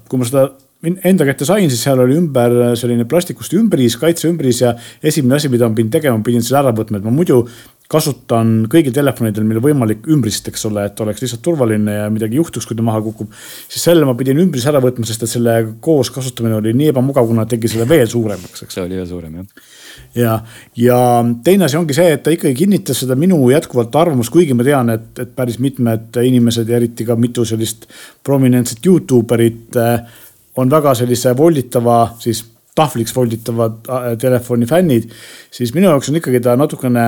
[0.09, 0.49] kui ma seda
[0.83, 4.73] enda kätte sain, siis seal oli ümber selline plastikust ümbris, kaitseümbris ja
[5.05, 7.43] esimene asi, mida ma pidin tegema, pidin selle ära võtma, et ma muidu
[7.91, 12.69] kasutan kõigil telefonidel, millel võimalik ümbrist, eks ole, et oleks lihtsalt turvaline ja midagi juhtuks,
[12.69, 13.33] kui ta maha kukub.
[13.69, 17.27] siis selle ma pidin ümbris ära võtma, sest et selle koos kasutamine oli nii ebamugav,
[17.27, 18.79] kuna tegi selle veel suuremaks, eks.
[18.79, 19.69] see oli veel suurem jah
[20.15, 20.37] ja,
[20.77, 20.99] ja
[21.45, 24.95] teine asi ongi see, et ta ikkagi kinnitas seda minu jätkuvalt arvamust, kuigi ma tean,
[24.95, 27.89] et, et päris mitmed inimesed ja eriti ka mitu sellist
[28.27, 30.19] prominentset Youtube erit eh,
[30.63, 32.45] on väga sellise volditava siis
[32.79, 35.11] tahvliks volditava eh, telefoni fännid,
[35.51, 37.07] siis minu jaoks on ikkagi ta natukene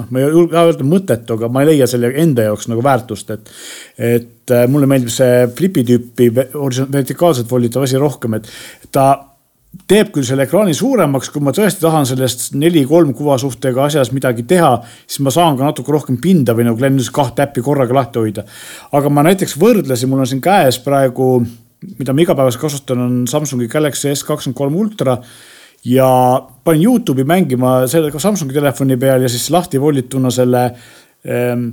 [0.00, 3.30] noh, ma ei julge öelda mõttetu, aga ma ei leia selle enda jaoks nagu väärtust,
[3.34, 3.54] et.
[3.96, 8.50] et eh, mulle meeldib see flipi tüüpi vertikaalselt volditav asi rohkem, et
[8.94, 9.08] ta
[9.90, 14.72] teeb küll selle ekraani suuremaks, kui ma tõesti tahan sellest neli-kolm kuvasuhtega asjas midagi teha,
[15.04, 18.22] siis ma saan ka natuke rohkem pinda või nagu Glen ütles, kahte äppi korraga lahti
[18.22, 18.46] hoida.
[18.96, 21.28] aga ma näiteks võrdlesin, mul on siin käes praegu,
[21.98, 25.18] mida ma igapäevaselt kasutan, on Samsungi Galaxy S kakskümmend kolm ultra.
[25.86, 26.08] Ja
[26.64, 31.68] panin Youtube'i mängima selle ka Samsungi telefoni peal ja siis lahti volituna selle ähm,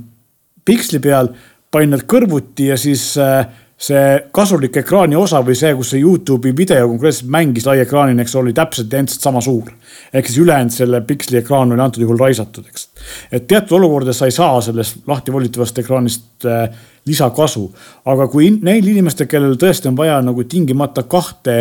[0.64, 1.32] piksli peal,
[1.70, 3.42] panin nad kõrvuti ja siis äh,
[3.84, 8.36] see kasulik ekraani osa või see, kus see Youtube'i video konkreetselt mängis lai ekraanina, eks
[8.38, 9.72] oli täpselt identselt sama suur.
[10.12, 12.88] ehk siis ülejäänud selle piksli ekraan oli antud juhul raisatud, eks.
[13.32, 16.68] et teatud olukordades sa ei saa sellest lahti volitavast ekraanist äh,
[17.06, 17.66] lisakasu.
[18.04, 21.58] aga kui neil inimestel, kellel tõesti on vaja nagu tingimata kahte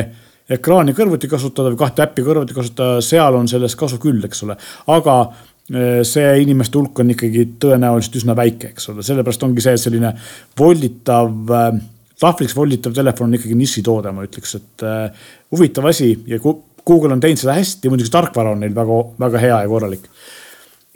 [0.49, 4.57] ekraani kõrvuti kasutada või kahte äppi kõrvuti kasutada, seal on sellest kasu küll, eks ole.
[4.91, 9.77] aga äh, see inimeste hulk on ikkagi tõenäoliselt üsna väike, eks ole, sellepärast ongi see
[9.85, 10.13] selline
[10.59, 11.81] volditav äh,
[12.23, 17.23] tahvliks volditav telefon on ikkagi nišitoode, ma ütleks, et äh, huvitav asi ja Google on
[17.23, 20.09] teinud seda hästi, muidugi tarkvara on neil väga, väga hea ja korralik.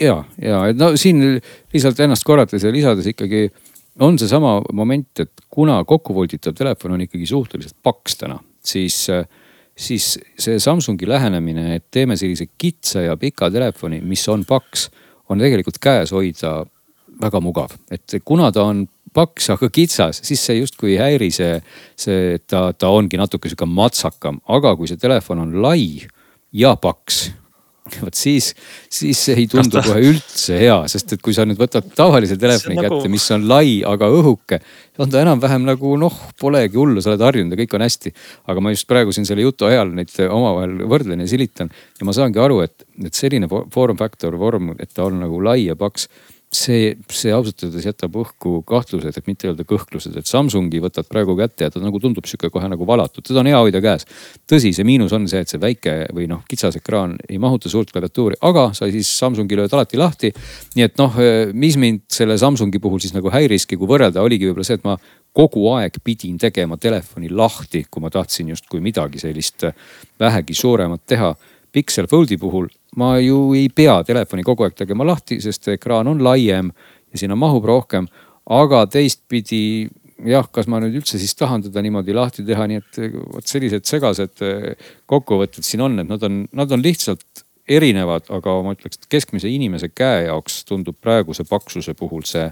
[0.02, 1.24] ja, ja et no siin
[1.74, 3.48] lihtsalt ennast korrates ja lisades ikkagi
[4.04, 9.00] on seesama moment, et kuna kokkuvolditav telefon on ikkagi suhteliselt paks täna, siis,
[9.78, 10.08] siis
[10.40, 14.90] see Samsungi lähenemine, et teeme sellise kitsa ja pika telefoni, mis on paks,
[15.30, 16.60] on tegelikult käes hoida
[17.22, 18.86] väga mugav, et kuna ta on
[19.18, 21.58] paks, aga kitsas, siis see justkui ei häiri see,
[21.98, 26.06] see, ta, ta ongi natuke sihuke matsakam, aga kui see telefon on lai
[26.54, 27.28] ja paks
[28.04, 28.52] vot siis,
[28.92, 32.78] siis see ei tundu kohe üldse hea, sest et kui sa nüüd võtad tavalise telefoni
[32.80, 34.62] kätte nagu..., mis on lai, aga õhuke.
[35.04, 38.14] on ta enam-vähem nagu noh, polegi hullu, sa oled harjunud ja kõik on hästi.
[38.48, 42.16] aga ma just praegu siin selle jutu ajal neid omavahel võrdlen ja silitan ja ma
[42.16, 46.10] saangi aru, et, et selline form factor vorm, et ta on nagu lai ja paks
[46.54, 51.36] see, see ausalt öeldes jätab õhku kahtlused, et mitte öelda kõhklused, et Samsungi võtad praegu
[51.38, 54.08] kätte ja ta nagu tundub sihuke kohe nagu valatud, teda on hea hoida käes.
[54.48, 57.92] tõsi, see miinus on see, et see väike või noh, kitsas ekraan ei mahuta suurt
[57.92, 60.32] klaviatuuri, aga sa siis Samsungi lööd alati lahti.
[60.76, 61.20] nii et noh,
[61.54, 64.98] mis mind selle Samsungi puhul siis nagu häiriski, kui võrrelda, oligi võib-olla see, et ma
[65.38, 69.68] kogu aeg pidin tegema telefoni lahti, kui ma tahtsin justkui midagi sellist
[70.20, 71.36] vähegi suuremat teha
[71.72, 76.24] Pixel Foldi puhul ma ju ei pea telefoni kogu aeg tegema lahti, sest ekraan on
[76.26, 76.72] laiem
[77.12, 78.08] ja sinna mahub rohkem.
[78.48, 79.90] aga teistpidi
[80.26, 83.00] jah, kas ma nüüd üldse siis tahan teda niimoodi lahti teha, nii et
[83.36, 88.56] vot sellised segased eh, kokkuvõtted siin on, et nad on, nad on lihtsalt erinevad, aga
[88.64, 92.48] ma ütleks, et keskmise inimese käe jaoks tundub praeguse paksuse puhul see,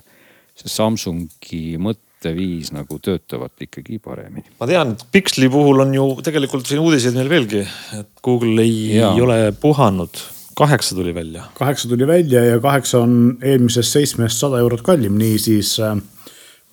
[0.60, 4.58] see Samsungi mõtteviis nagu töötavad ikkagi paremini.
[4.60, 7.64] ma tean, et Pixli puhul on ju tegelikult siin uudiseid meil veelgi,
[8.02, 9.16] et Google ei ja.
[9.16, 10.20] ole puhanud
[10.56, 11.44] kaheksa tuli välja.
[11.54, 15.98] kaheksa tuli välja ja kaheksa on eelmisest seitsmest sada eurot kallim, niisiis äh,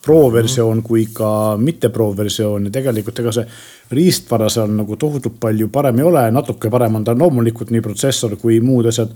[0.04, 0.86] pro versioon mm -hmm.
[0.86, 3.46] kui ka mitte pro versioon ja tegelikult ega see
[3.90, 8.36] riistvara seal nagu tohutult palju parem ei ole, natuke parem on ta loomulikult nii protsessor
[8.36, 9.08] kui muud asjad.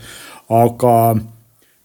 [0.49, 1.17] aga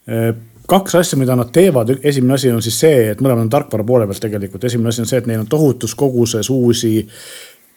[0.09, 0.35] äh,
[0.67, 4.07] kaks asja, mida nad teevad, esimene asi on siis see, et mõlemad on tarkvara poole
[4.07, 7.07] pealt tegelikult, esimene asi on see, et neil on tohutus koguses uusi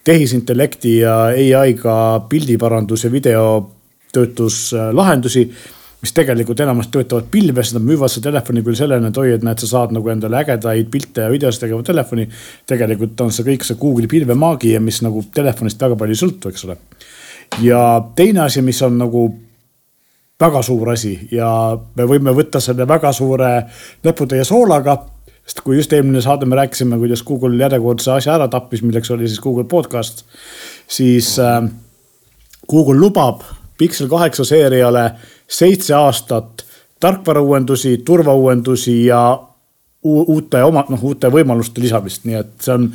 [0.03, 1.15] tehisintellekti ja
[1.59, 1.95] ai-ga
[2.29, 3.09] pildiparandus ja
[4.15, 5.49] videotöötluslahendusi
[6.05, 9.61] mis tegelikult enamasti töötavad pilves, nad müüvad seda telefoni küll sellena, et oi, et näed,
[9.63, 12.27] sa saad nagu endale ägedaid pilte ja videosid tegeva telefoni.
[12.69, 16.67] tegelikult on see kõik see Google'i pilvemaagia, mis nagu telefonist väga palju ei sõltu, eks
[16.67, 16.77] ole.
[17.63, 17.81] ja
[18.15, 19.25] teine asi, mis on nagu
[20.39, 21.49] väga suur asi ja
[21.95, 23.51] me võime võtta selle väga suure
[24.03, 24.99] näputäie soolaga.
[25.45, 29.27] sest kui just eelmine saade me rääkisime, kuidas Google järjekordse asja ära tappis, milleks oli
[29.27, 30.25] siis Google podcast,
[30.87, 31.63] siis äh,
[32.69, 33.41] Google lubab
[33.77, 35.09] Pixel kaheksa seeriale
[35.47, 36.65] seitse aastat
[36.99, 39.21] tarkvarauuendusi, turvauuendusi ja
[40.03, 42.91] uute oma, noh uute võimaluste lisamist, nii et see on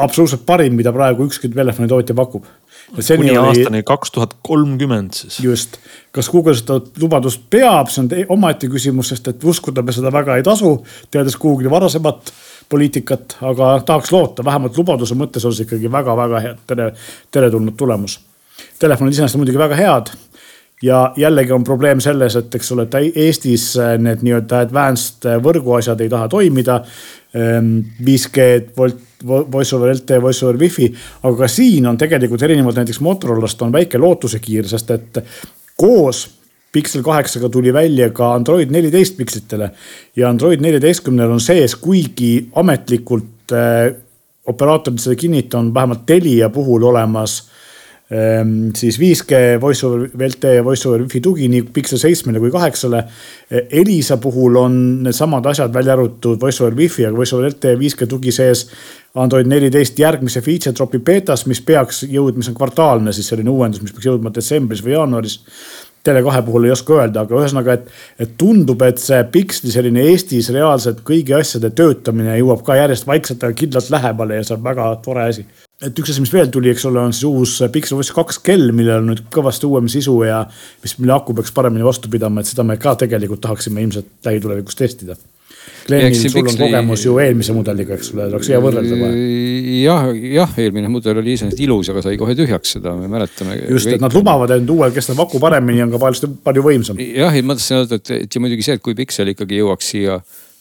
[0.00, 2.44] absoluutselt parim, mida praegu ükski telefonitootja pakub.
[2.90, 5.40] kuni aastani kaks tuhat kolmkümmend siis.
[5.40, 5.76] just,
[6.12, 10.36] kas Google seda lubadust peab, see on omaette küsimus, sest et uskuda me seda väga
[10.36, 10.76] ei tasu,
[11.10, 12.32] teades Google'i varasemat
[12.70, 16.92] poliitikat, aga tahaks loota, vähemalt lubaduse mõttes on see ikkagi väga-väga hea, tere,
[17.30, 18.20] teretulnud tulemus.
[18.80, 20.10] Telefonid iseenesest on muidugi väga head.
[20.82, 25.36] Ja jällegi on probleem selles, et eks ole, et Eestis äh, need nii-öelda advanced äh,
[25.44, 26.78] võrguasjad ei taha toimida.
[27.30, 30.88] 5G, ähm, volt, voice over LTE, voice over wifi,
[31.22, 35.20] aga ka siin on tegelikult erinevalt näiteks Motorolast on väike lootusekiir, sest et
[35.78, 36.24] koos
[36.72, 39.70] Pixel kaheksaga tuli välja ka Android neliteist pikslitele
[40.16, 43.92] ja Android neljateistkümnel on sees, kuigi ametlikult äh,
[44.50, 47.59] operaatorid seda kinnitanud, vähemalt Telia puhul olemas Ehm,
[48.74, 53.04] siis 5G voice over VLTE ja voice over wifi tugi nii Pixel seitsmele kui kaheksale.
[53.70, 54.72] Elisa puhul on
[55.04, 58.64] needsamad asjad välja arvatud voice over wifi, aga voice over LTE 5G tugi sees.
[59.14, 63.82] Android neliteist järgmise feature drop'i betas, mis peaks jõudma, mis on kvartaalne siis selline uuendus,
[63.82, 65.38] mis peaks jõudma detsembris või jaanuaris.
[66.08, 67.90] Tele2 puhul ei oska öelda, aga ühesõnaga, et,
[68.24, 73.42] et tundub, et see Pixli selline Eestis reaalselt kõigi asjade töötamine jõuab ka järjest vaikselt,
[73.44, 75.44] aga kindlalt lähemale ja see on väga tore asi
[75.80, 78.68] et üks asi, mis veel tuli, eks ole, on siis uus Pixel Watch kaks kell,
[78.76, 80.42] millel on nüüd kõvasti uuem sisu ja
[80.84, 84.76] mis, mille aku peaks paremini vastu pidama, et seda me ka tegelikult tahaksime ilmselt lähitulevikus
[84.76, 85.16] testida.
[85.86, 89.22] Glenil, sul on kogemus ju eelmise mudeliga, eks ole, oleks hea võrrelda kohe.
[89.80, 93.56] jah, jah, eelmine mudel oli iseenesest ilus, aga sai kohe tühjaks, seda me mäletame.
[93.64, 97.00] just, et nad lubavad, et uuel kestab aku paremini, on ka palju, palju võimsam.
[97.00, 99.92] jah, ei ma tahtsin öelda, et, et ja muidugi see, et kui Pixel ikkagi jõuaks
[99.94, 100.20] siia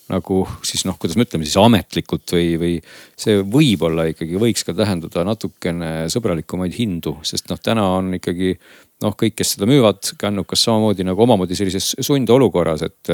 [0.10, 2.72] nagu siis noh, kuidas me ütleme siis ametlikult või, või
[3.20, 8.56] see võib-olla ikkagi võiks ka tähendada natukene sõbralikumaid hindu, sest noh, täna on ikkagi
[9.04, 13.14] noh, kõik, kes seda müüvad, kännukas samamoodi nagu omamoodi sellises sundolukorras, et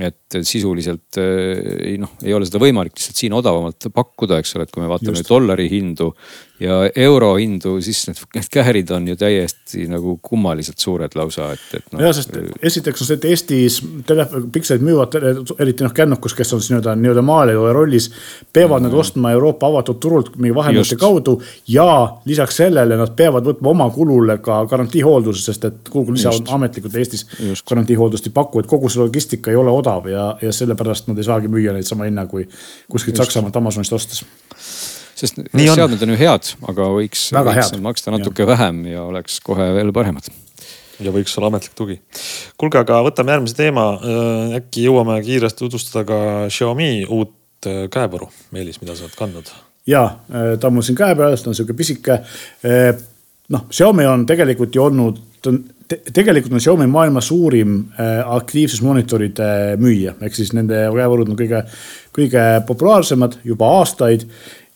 [0.00, 4.72] et sisuliselt ei noh, ei ole seda võimalik lihtsalt siin odavamalt pakkuda, eks ole, et
[4.72, 5.28] kui me vaatame Just.
[5.28, 6.12] dollari hindu
[6.62, 11.64] ja euro hindu, siis need, need käärid on ju täiesti nagu kummaliselt suured lausa, et,
[11.78, 12.02] et noh.
[12.04, 15.16] ja, sest esiteks on see, et Eestis telefon, pikselid müüvad,
[15.62, 18.10] eriti noh kännukus, kes on siis nii-öelda, nii-öelda maalejoja rollis.
[18.52, 18.88] peavad mm.
[18.88, 21.36] nad ostma Euroopa avatud turult mingi vahendajate kaudu
[21.68, 21.88] ja
[22.28, 26.96] lisaks sellele nad peavad võtma oma kulule ka garantiihoolduse, sest et Google ise on ametlikult
[27.00, 27.26] Eestis
[27.68, 31.26] garantiihooldust ei paku, et kogu see logistika ei ole odav ja, ja sellepärast nad ei
[31.26, 32.46] saagi müüa neid sama hinna kui
[32.90, 34.24] kuskilt Saksamaalt Amazonist ostes
[35.22, 38.52] sest Nii seadmed on ju head, aga võiks, võiks maksta natuke ja.
[38.54, 40.28] vähem ja oleks kohe veel paremad
[41.06, 41.98] ja võiks olla ametlik tugi.
[42.60, 43.86] kuulge, aga võtame järgmise teema.
[43.96, 46.20] Äh, äkki jõuame kiiresti tutvustada ka
[46.52, 49.52] Xiaomi uut äh, käevaru, Meelis, mida sa oled kandnud?
[49.88, 52.22] ja, äh, ta on mul siin käe peal, ta on sihuke pisike.
[53.52, 55.18] noh, Xiaomi on tegelikult ju olnud,
[55.88, 57.80] tegelikult on Xiaomi maailma suurim
[58.38, 61.64] aktiivsusmonitoride müüja, ehk siis nende käevarud on kõige,
[62.14, 64.28] kõige populaarsemad juba aastaid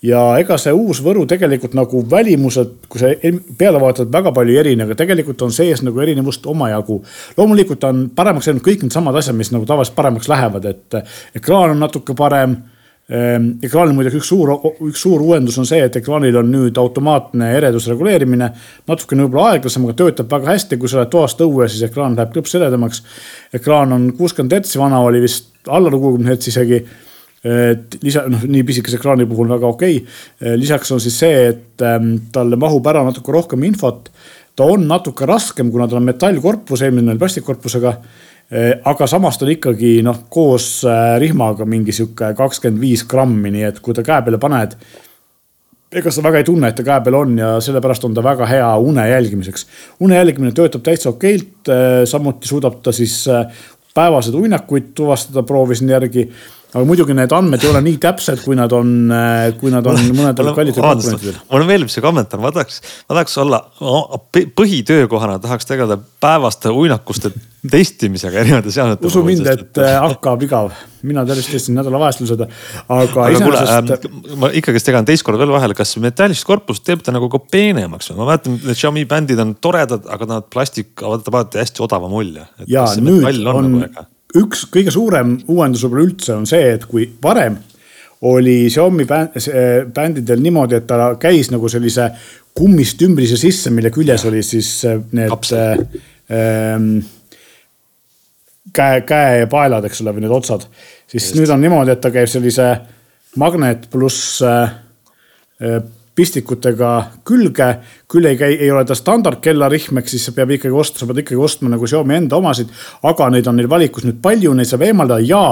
[0.07, 3.11] ja ega see uus Võru tegelikult nagu välimuselt, kui sa
[3.59, 7.03] peale vaatad, väga palju ei erine, aga tegelikult on sees nagu erinevust omajagu.
[7.37, 10.99] loomulikult on paremaks läinud kõik needsamad asjad, mis nagu tavaliselt paremaks lähevad, et
[11.40, 12.57] ekraan on natuke parem
[13.09, 14.53] ehm, ekraanil muideks üks suur,
[14.90, 18.51] üks suur uuendus on see, et ekraanil on nüüd automaatne ereduse reguleerimine.
[18.87, 22.35] natukene võib-olla aeglasem, aga töötab väga hästi, kui sa oled toast õue, siis ekraan läheb
[22.35, 23.03] klõps heledamaks.
[23.55, 26.85] ekraan on kuuskümmend hertsi, vana oli vist alla kuuekümne hertsi isegi
[27.44, 30.57] et lisa, noh nii pisikese ekraani puhul väga okei okay..
[30.59, 34.11] lisaks on siis see, et ähm, talle mahub ära natuke rohkem infot.
[34.57, 37.96] ta on natuke raskem, kuna tal on metallkorpus, eelmine oli plastikkorpusega.
[38.87, 40.85] aga samas ta on ikkagi noh, koos
[41.18, 44.79] rihmaga mingi sihuke kakskümmend viis grammi, nii et kui ta käe peale paned
[45.96, 48.46] ega sa väga ei tunne, et ta käe peal on ja sellepärast on ta väga
[48.51, 49.66] hea une jälgimiseks.
[50.01, 51.70] une jälgimine töötab täitsa okeilt,
[52.05, 53.25] samuti suudab ta siis
[53.94, 56.27] päevaseid uinakuid tuvastada, proovisin järgi
[56.77, 58.93] aga muidugi need andmed ei ole nii täpsed, kui nad on,
[59.61, 61.39] kui nad on mõnedel kallidel komponentidel.
[61.53, 63.62] mulle meeldib see kommentaar, ma tahaks, ma tahaks olla
[64.61, 67.33] põhitöökohana tahaks tegeleda päevaste uinakuste
[67.71, 69.09] testimisega erinevate seadmete.
[69.09, 70.73] usu mind, et äh, hakkab igav,
[71.07, 72.49] mina tervist testisin nädalavahetusel seda,
[72.87, 74.35] aga, aga iseenesest äh,.
[74.43, 78.12] ma ikkagist tegan teist korda veel vahele, kas metallist korpust teeb ta nagu ka peenemaks
[78.12, 78.21] või?
[78.21, 82.47] ma mäletan, need Xiaomi bändid on toredad, aga nad plastik avaldab alati hästi odava mulje.
[82.71, 87.07] ja nüüd on, on nagu üks kõige suurem uuendus võib-olla üldse on see, et kui
[87.23, 87.59] varem
[88.27, 89.05] oli Xiaomi
[89.95, 92.09] bändidel niimoodi, et ta käis nagu sellise
[92.57, 95.83] kummist ümbrise sisse, mille küljes oli siis äh, need äh,
[96.33, 96.89] ähm,
[98.73, 100.65] käe, käepaelad, eks ole, või need otsad.
[101.05, 101.37] siis Just.
[101.39, 102.71] nüüd on niimoodi, et ta käib sellise
[103.37, 104.81] magnet pluss äh,
[105.61, 105.79] äh
[106.16, 106.92] pistikutega
[107.26, 107.68] külge.
[108.09, 111.24] küll ei käi, ei ole ta standardkellarihm, ehk siis sa peab ikkagi ostma, sa pead
[111.24, 112.70] ikkagi ostma nagu Xiaomi enda omasid.
[113.02, 115.42] aga neid on neil valikus nüüd palju, neid saab eemaldada ja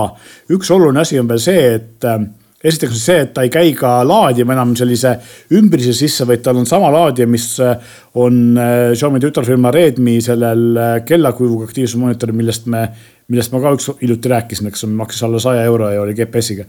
[0.55, 2.24] üks oluline asi on veel see, et äh,
[2.64, 5.18] esiteks on see, et ta ei käi ka laadima enam sellise
[5.53, 7.77] ümbrise sisse, vaid tal on sama laadija, mis äh,
[8.14, 12.88] on äh, Xiaomi tütarfirma Redmi sellel kellakuivuga aktiivsusmonitoril, millest me
[13.29, 16.64] millest ma ka üks hiljuti rääkisin, eks maksis alla saja euro ja oli GPS-iga.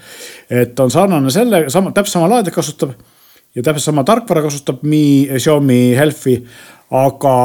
[0.49, 2.95] et on sarnane selle, sama, täpselt sama laadijat kasutab
[3.55, 6.35] ja täpselt sama tarkvara kasutab Mi Xiaomi Healthi.
[6.91, 7.35] aga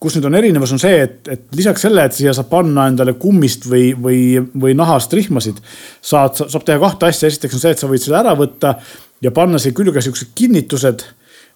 [0.00, 3.16] kus nüüd on erinevus, on see, et, et lisaks selle, et siia saab panna endale
[3.18, 5.62] kummist või, või, või nahast rihmasid.
[6.04, 8.76] saad, saab teha kahte asja, esiteks on see, et sa võid selle ära võtta
[9.24, 11.06] ja panna siia külge siuksed kinnitused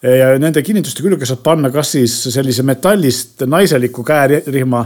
[0.03, 4.81] ja nende kinnituste külge saad panna kas siis sellise metallist naiseliku käerihma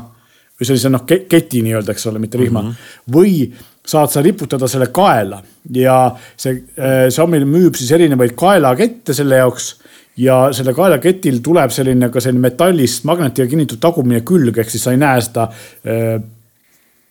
[0.54, 2.68] või sellise noh keti nii-öelda, eks ole, mitte rihma mm.
[2.68, 3.14] -hmm.
[3.14, 3.34] või
[3.84, 5.42] saad sa riputada selle kaela
[5.74, 5.96] ja
[6.36, 9.74] see äh, Xiaomi müüb siis erinevaid kaelakette selle jaoks.
[10.16, 14.94] ja selle kaelaketil tuleb selline ka selline metallist magnetiga kinnitud tagumine külg, ehk siis sa
[14.94, 16.16] ei näe seda äh,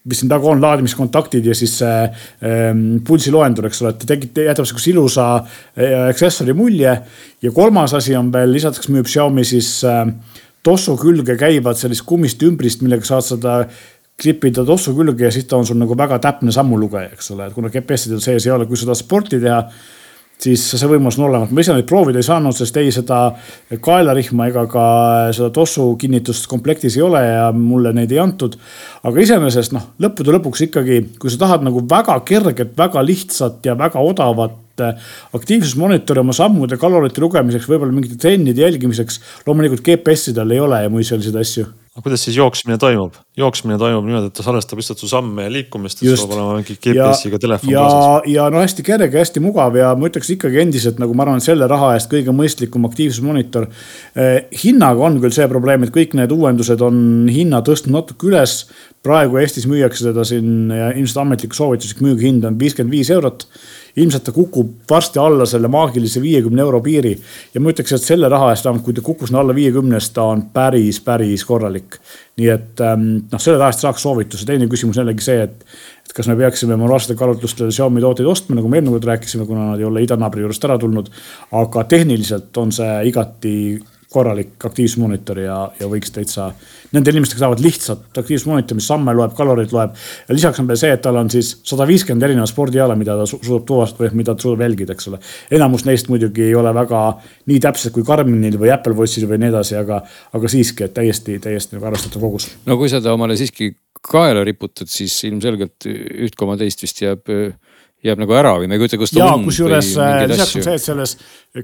[0.03, 1.99] mis siin taga on, laadimiskontaktid ja siis see
[2.43, 6.97] ähm, pulsiloendur, eks ole, et tekib, jätab sihukese ilusa äh, aksessori mulje.
[7.41, 10.03] ja kolmas asi on veel, lisaks müüb Xiaomi siis äh,
[10.63, 13.55] tossu külge käivad sellist kummist ümbrist, millega saad seda
[14.21, 17.57] klipida tossu külge ja siis ta on sul nagu väga täpne sammulugeja, eks ole, et
[17.57, 19.63] kuna GPS-idel sees ei ole, kui seda sporti teha
[20.43, 21.51] siis see võimalus on olemas.
[21.51, 23.19] ma ise neid proovida ei saanud, sest ei seda
[23.83, 24.85] kaelarihma ega ka
[25.35, 28.57] seda tossu kinnitust komplektis ei ole ja mulle neid ei antud.
[29.03, 33.77] aga iseenesest noh, lõppude lõpuks ikkagi, kui sa tahad nagu väga kerget, väga lihtsat ja
[33.79, 34.59] väga odavat
[35.37, 39.21] aktiivsusmonitori oma sammude, kalorite lugemiseks, võib-olla mingite trennide jälgimiseks.
[39.45, 43.17] loomulikult GPS-idel ei ole ja muid selliseid asju aga kuidas siis jooksmine toimub?
[43.37, 46.55] jooksmine toimub niimoodi, et ta salvestab lihtsalt su samme ja liikumist, et sul peab olema
[46.57, 48.29] mingi GPS-iga telefon ja, kaasas.
[48.33, 51.67] ja no hästi kerge, hästi mugav ja ma ütleks ikkagi endiselt nagu ma arvan, selle
[51.69, 54.49] raha eest kõige mõistlikum aktiivsusmonitor eh,.
[54.63, 58.63] hinnaga on küll see probleem, et kõik need uuendused on hinna tõstnud natuke üles.
[59.05, 63.45] praegu Eestis müüakse teda siin ja ilmselt ametlik soovituslik müügihind on viiskümmend viis eurot
[63.95, 67.13] ilmselt ta kukub varsti alla selle maagilise viiekümne euro piiri.
[67.53, 70.45] ja ma ütleks, et selle raha eest vähemalt, kui ta kukkus alla viiekümnest, ta on
[70.53, 71.99] päris, päris korralik.
[72.37, 74.45] nii et ähm, noh, selle raha eest saaks soovituse.
[74.45, 75.65] teine küsimus jällegi see, et,
[76.07, 79.71] et kas me peaksime moraalsetel kaalutlustel Xiaomi tooteid ostma, nagu me eelmine kord rääkisime, kuna
[79.71, 81.11] nad ei ole idanaabri juurest ära tulnud.
[81.51, 83.55] aga tehniliselt on see igati
[84.13, 86.51] korralik aktiivsusmonitor ja, ja võiks täitsa
[86.93, 89.95] nende inimestega saavad lihtsalt aktiivsusmonitori, mis samme loeb, kaloreid loeb.
[90.29, 93.65] lisaks on veel see, et tal on siis sada viiskümmend erinevat spordiala, mida ta suudab
[93.69, 95.21] tuvastada või mida ta suudab jälgida, eks ole.
[95.57, 97.03] enamus neist muidugi ei ole väga
[97.49, 101.39] nii täpsed kui Garminil või Apple Watchil või nii edasi, aga, aga siiski, et täiesti,
[101.43, 102.51] täiesti nagu arvestatav kogus.
[102.69, 103.73] no kui sa ta omale siiski
[104.03, 107.29] kaela riputad, siis ilmselgelt üht koma teist vist jääb
[108.03, 109.45] jääb nagu ära või ma ei kujuta, kus ta ja, on.
[109.47, 109.89] kusjuures
[110.27, 111.13] lisaks on see, et selles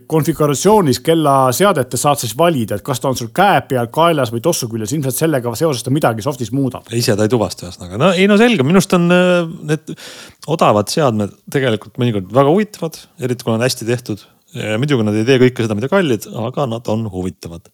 [0.09, 4.69] konfiguratsioonis kellaseadetes saad siis valida, et kas ta on sul käe peal, kaelas või tossu
[4.71, 6.87] küljes, ilmselt sellega seoses ta midagi soft'is muudab.
[6.95, 9.93] ise ta ei tuvasta ühesõnaga, no ei no selge, minu arust on äh, need
[10.47, 14.25] odavad seadmed tegelikult mõnikord väga huvitavad, eriti kui on hästi tehtud.
[14.79, 17.67] muidugi nad ei tee kõike seda, mida kallid, aga nad on huvitavad.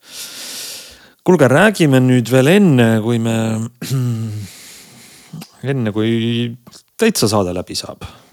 [1.25, 3.37] kuulge, räägime nüüd veel enne, kui me,
[5.71, 6.53] enne kui
[6.97, 8.24] täitsa saade läbi saab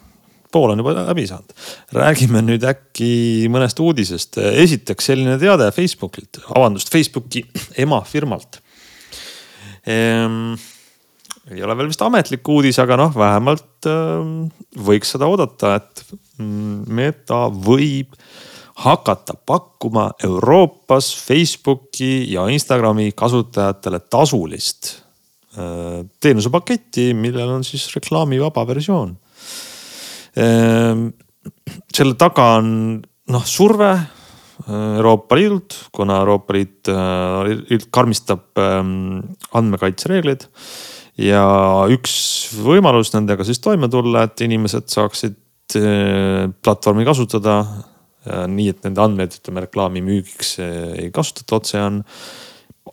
[0.52, 1.54] pool on juba läbi saanud.
[1.96, 4.38] räägime nüüd äkki mõnest uudisest.
[4.38, 7.44] esiteks selline teade Facebookilt, vabandust, Facebooki
[7.86, 8.61] emafirmalt
[9.86, 10.55] ehm,.
[11.50, 14.48] ei ole veel vist ametlik uudis, aga noh, vähemalt ehm,
[14.86, 16.05] võiks seda oodata, et
[16.38, 18.14] mm, Meta võib
[18.82, 25.03] hakata pakkuma Euroopas Facebooki ja Instagrami kasutajatele tasulist
[26.20, 29.16] teenusepaketti, millel on siis reklaamivaba versioon.
[30.37, 32.68] Selle taga on
[33.33, 33.93] noh surve
[34.68, 36.91] Euroopa Liidult, kuna Euroopa Liit
[37.93, 40.47] karmistab andmekaitsereegleid
[41.20, 41.45] ja
[41.93, 42.14] üks
[42.62, 45.37] võimalus nendega siis toime tulla, et inimesed saaksid
[46.62, 47.57] platvormi kasutada
[48.22, 52.03] nii, et nende andmeid, ütleme reklaami müügiks ei kasutata otse, on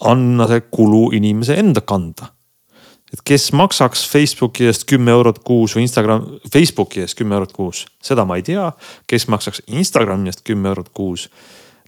[0.09, 2.31] anna see kulu inimese enda kanda.
[3.13, 7.85] Et kes maksaks Facebooki eest kümme eurot kuus või Instagram, Facebooki eest kümme eurot kuus,
[8.05, 8.69] seda ma ei tea.
[9.07, 11.29] kes maksaks Instagrami eest kümme eurot kuus?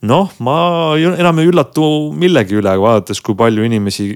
[0.02, 0.58] noh, ma
[0.98, 1.86] enam ei üllatu
[2.18, 4.16] millegi üle, vaadates, kui palju inimesi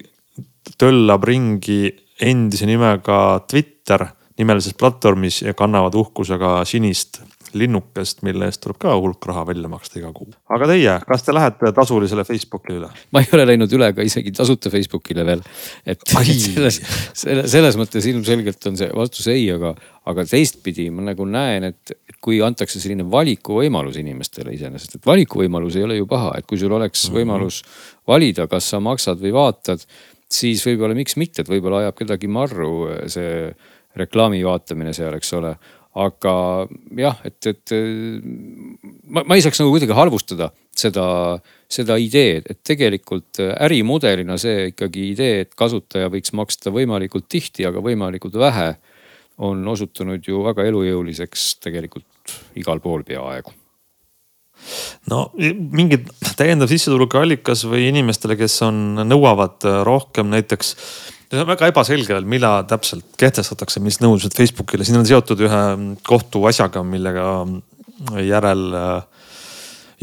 [0.81, 1.93] töllab ringi
[2.25, 4.07] endise nimega Twitter
[4.39, 7.21] nimelises platvormis ja kannavad uhkusega sinist
[7.55, 10.27] linnukest, mille eest tuleb ka hulk raha välja maksta iga kuu.
[10.51, 12.89] aga teie, kas te lähete tasulisele Facebookile üle?
[13.15, 15.43] ma ei ole läinud üle ka isegi tasuta Facebookile veel.
[15.85, 16.81] et selles,
[17.13, 19.73] selles, selles mõttes ilmselgelt on see vastus ei, aga,
[20.11, 21.95] aga teistpidi ma nagu näen, et
[22.25, 26.73] kui antakse selline valikuvõimalus inimestele iseenesest, et valikuvõimalus ei ole ju paha, et kui sul
[26.75, 27.19] oleks mhm.
[27.19, 27.61] võimalus
[28.07, 29.85] valida, kas sa maksad või vaatad,
[30.31, 32.73] siis võib-olla miks mitte, et võib-olla ajab kedagi marru
[33.11, 33.53] see
[33.95, 35.53] reklaami vaatamine seal, eks ole
[35.95, 36.35] aga
[36.99, 37.73] jah, et, et
[39.07, 41.05] ma, ma ei saaks nagu kuidagi halvustada seda,
[41.71, 47.83] seda ideed, et tegelikult ärimudelina see ikkagi idee, et kasutaja võiks maksta võimalikult tihti, aga
[47.83, 48.73] võimalikult vähe,
[49.45, 53.51] on osutunud ju väga elujõuliseks tegelikult igal pool peaaegu.
[55.11, 55.99] No mingi
[56.39, 60.71] täiendav sissetulekuallikas või inimestele, kes on, nõuavad rohkem näiteks
[61.35, 65.61] see on väga ebaselge, millal täpselt kehtestatakse, mis nõudmised Facebookile, siin on seotud ühe
[66.07, 67.27] kohtuasjaga, millega
[68.23, 69.29] järel äh,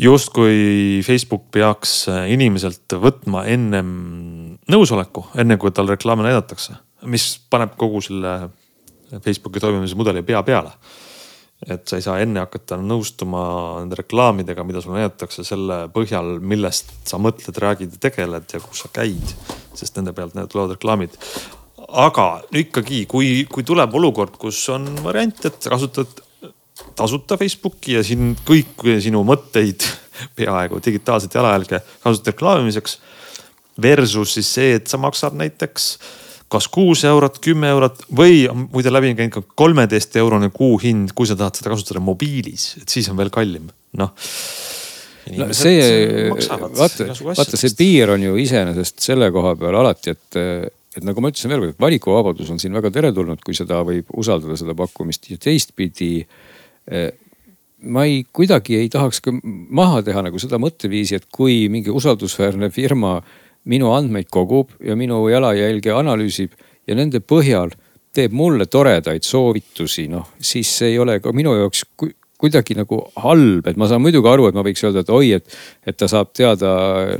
[0.02, 3.92] justkui Facebook peaks äh, inimeselt võtma ennem
[4.72, 6.76] nõusoleku, enne kui tal reklaame näidatakse,
[7.08, 8.36] mis paneb kogu selle
[9.22, 10.72] Facebooki toimimise mudeli pea peale
[11.70, 13.42] et sa ei saa enne hakata nõustuma
[13.82, 18.82] nende reklaamidega, mida sulle näidatakse selle põhjal, millest sa mõtled, räägid ja tegeled ja kus
[18.82, 19.34] sa käid.
[19.78, 21.16] sest nende pealt need tulevad reklaamid.
[21.88, 26.22] aga ikkagi, kui, kui tuleb olukord, kus on variant, et sa kasutad
[26.96, 29.86] tasuta Facebooki ja siin kõik sinu mõtteid,
[30.38, 32.98] peaaegu digitaalset jalajälge kasutad reklaamimiseks.
[33.82, 35.86] Versus siis see, et sa maksad näiteks
[36.52, 41.28] kas kuus eurot, kümme eurot või muide läbi on käinud ka kolmeteist eurone kuuhind, kui
[41.28, 44.12] sa tahad seda kasutada mobiilis, et siis on veel kallim, noh.
[45.38, 46.28] no see,
[46.76, 50.40] vaata, vaata see piir on ju iseenesest selle koha peal alati, et,
[50.98, 54.12] et nagu ma ütlesin veel kord, et valikuvabadus on siin väga teretulnud, kui seda võib
[54.18, 56.14] usaldada, seda pakkumist ja teistpidi
[57.82, 62.70] ma ei, kuidagi ei tahaks ka maha teha nagu seda mõtteviisi, et kui mingi usaldusväärne
[62.74, 63.16] firma
[63.64, 66.54] minu andmeid kogub ja minu jalajälge analüüsib
[66.86, 67.70] ja nende põhjal
[68.12, 71.86] teeb mulle toredaid soovitusi, noh siis ei ole ka minu jaoks
[72.42, 75.56] kuidagi nagu halb, et ma saan muidugi aru, et ma võiks öelda, et oi, et,
[75.86, 76.72] et ta saab teada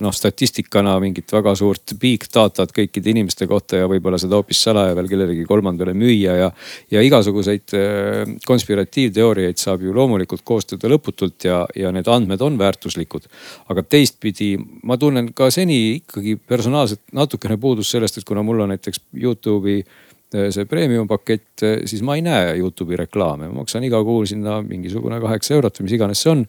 [0.03, 4.97] noh statistikana mingit väga suurt big data't kõikide inimeste kohta ja võib-olla seda hoopis salaja
[4.99, 6.51] veel kellelegi kolmandale müüa ja.
[6.91, 13.31] ja igasuguseid äh, konspiratiivteooriaid saab ju loomulikult koostada lõputult ja, ja need andmed on väärtuslikud.
[13.70, 18.75] aga teistpidi ma tunnen ka seni ikkagi personaalselt natukene puudust sellest, et kuna mul on
[18.75, 19.85] näiteks Youtube'i
[20.33, 24.61] see premium pakett, eh, siis ma ei näe Youtube'i reklaame, ma maksan iga kuu sinna
[24.66, 26.47] mingisugune kaheksa eurot või mis iganes see on.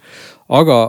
[0.50, 0.84] aga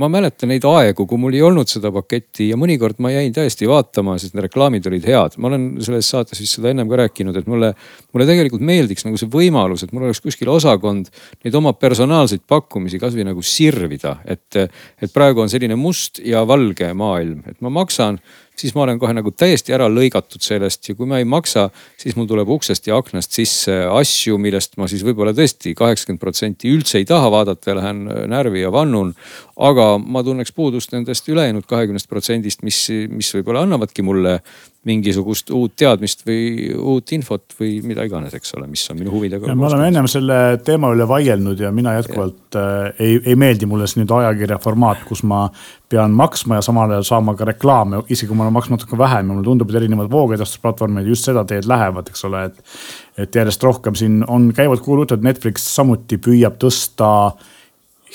[0.00, 3.68] ma mäletan neid aegu, kui mul ei olnud seda paketti ja mõnikord ma jäin täiesti
[3.70, 5.36] vaatama, sest need reklaamid olid head.
[5.38, 7.70] ma olen selles saates vist seda ennem ka rääkinud, et mulle,
[8.14, 11.12] mulle tegelikult meeldiks nagu see võimalus, et mul oleks kuskil osakond
[11.46, 14.64] neid oma personaalseid pakkumisi kasvõi nagu sirvida, et,
[14.98, 18.18] et praegu on selline must ja valge maailm, et ma maksan
[18.56, 21.68] siis ma olen kohe nagu täiesti ära lõigatud sellest ja kui ma ei maksa,
[22.00, 26.70] siis mul tuleb uksest ja aknast sisse asju, millest ma siis võib-olla tõesti kaheksakümmend protsenti
[26.72, 29.14] üldse ei taha vaadata ja lähen närvi ja vannun.
[29.56, 34.40] aga ma tunneks puudust nendest ülejäänud kahekümnest protsendist, mis, mis võib-olla annavadki mulle
[34.88, 39.54] mingisugust uut teadmist või uut infot või mida iganes, eks ole, mis on minu huvidega.
[39.54, 43.88] me oleme ennem selle teema üle vaielnud ja mina jätkuvalt äh, ei, ei meeldi mulle
[43.90, 45.46] see nüüd ajakirja formaat, kus ma
[45.90, 49.24] pean maksma ja samal ajal saama ka reklaame, isegi kui ma olen maksnud natuke vähem
[49.24, 52.78] ja mulle tundub, et erinevad voogedastusplatvormid just seda teed lähevad, eks ole, et.
[53.24, 57.08] et järjest rohkem siin on, käivad kuulujutud, Netflix samuti püüab tõsta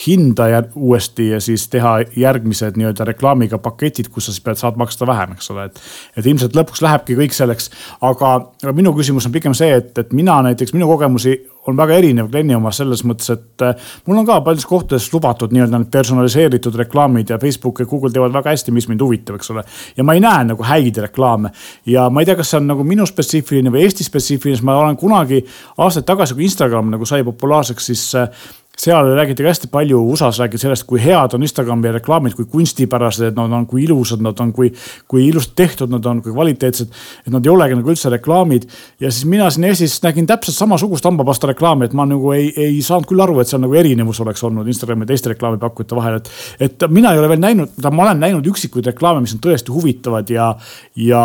[0.07, 4.79] hinda ja uuesti ja siis teha järgmised nii-öelda reklaamiga paketid, kus sa siis pead, saad
[4.79, 5.81] maksta vähem, eks ole, et.
[6.17, 7.69] et ilmselt lõpuks lähebki kõik selleks,
[8.07, 8.33] aga,
[8.75, 11.35] minu küsimus on pigem see, et, et mina näiteks, minu kogemusi
[11.67, 15.51] on väga erinev Glenni omast selles mõttes, et äh, mul on ka paljudes kohtades lubatud
[15.53, 19.51] nii-öelda need personaliseeritud reklaamid ja Facebook ja Google teevad väga hästi, mis mind huvitab, eks
[19.53, 19.65] ole.
[19.97, 21.51] ja ma ei näe nagu häid reklaame
[21.89, 24.79] ja ma ei tea, kas see on nagu minu spetsiifiline või Eesti spetsiifiline, sest ma
[24.79, 25.43] olen kunagi
[25.77, 28.31] aastaid tagasi, kui Instagram nagu sai populaarseks, siis äh,
[28.79, 33.35] seal räägiti ka hästi palju, USA-s räägiti sellest, kui head on Instagrami reklaamid, kui kunstipärased
[33.35, 34.71] nad on, kui ilusad nad on, kui,
[35.07, 36.93] kui ilusti tehtud nad on, kui kvaliteetsed.
[37.27, 38.69] et nad ei olegi nagu üldse reklaamid.
[38.99, 42.81] ja siis mina siin Eestis nägin täpselt samasugust hambapasta reklaami, et ma nagu ei, ei
[42.81, 46.31] saanud küll aru, et seal nagu erinevus oleks olnud Instagrami ja teiste reklaamipakkujate vahel, et.
[46.59, 50.31] et mina ei ole veel näinud, ma olen näinud üksikuid reklaame, mis on tõesti huvitavad
[50.31, 50.53] ja,
[50.95, 51.23] ja,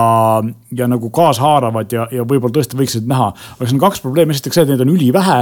[0.74, 3.30] ja nagu kaashaaravad ja, ja võib-olla tõesti võiksid näha.
[3.30, 5.40] aga siin on kaks probleemi, esiteks see, et neid on ülivähe,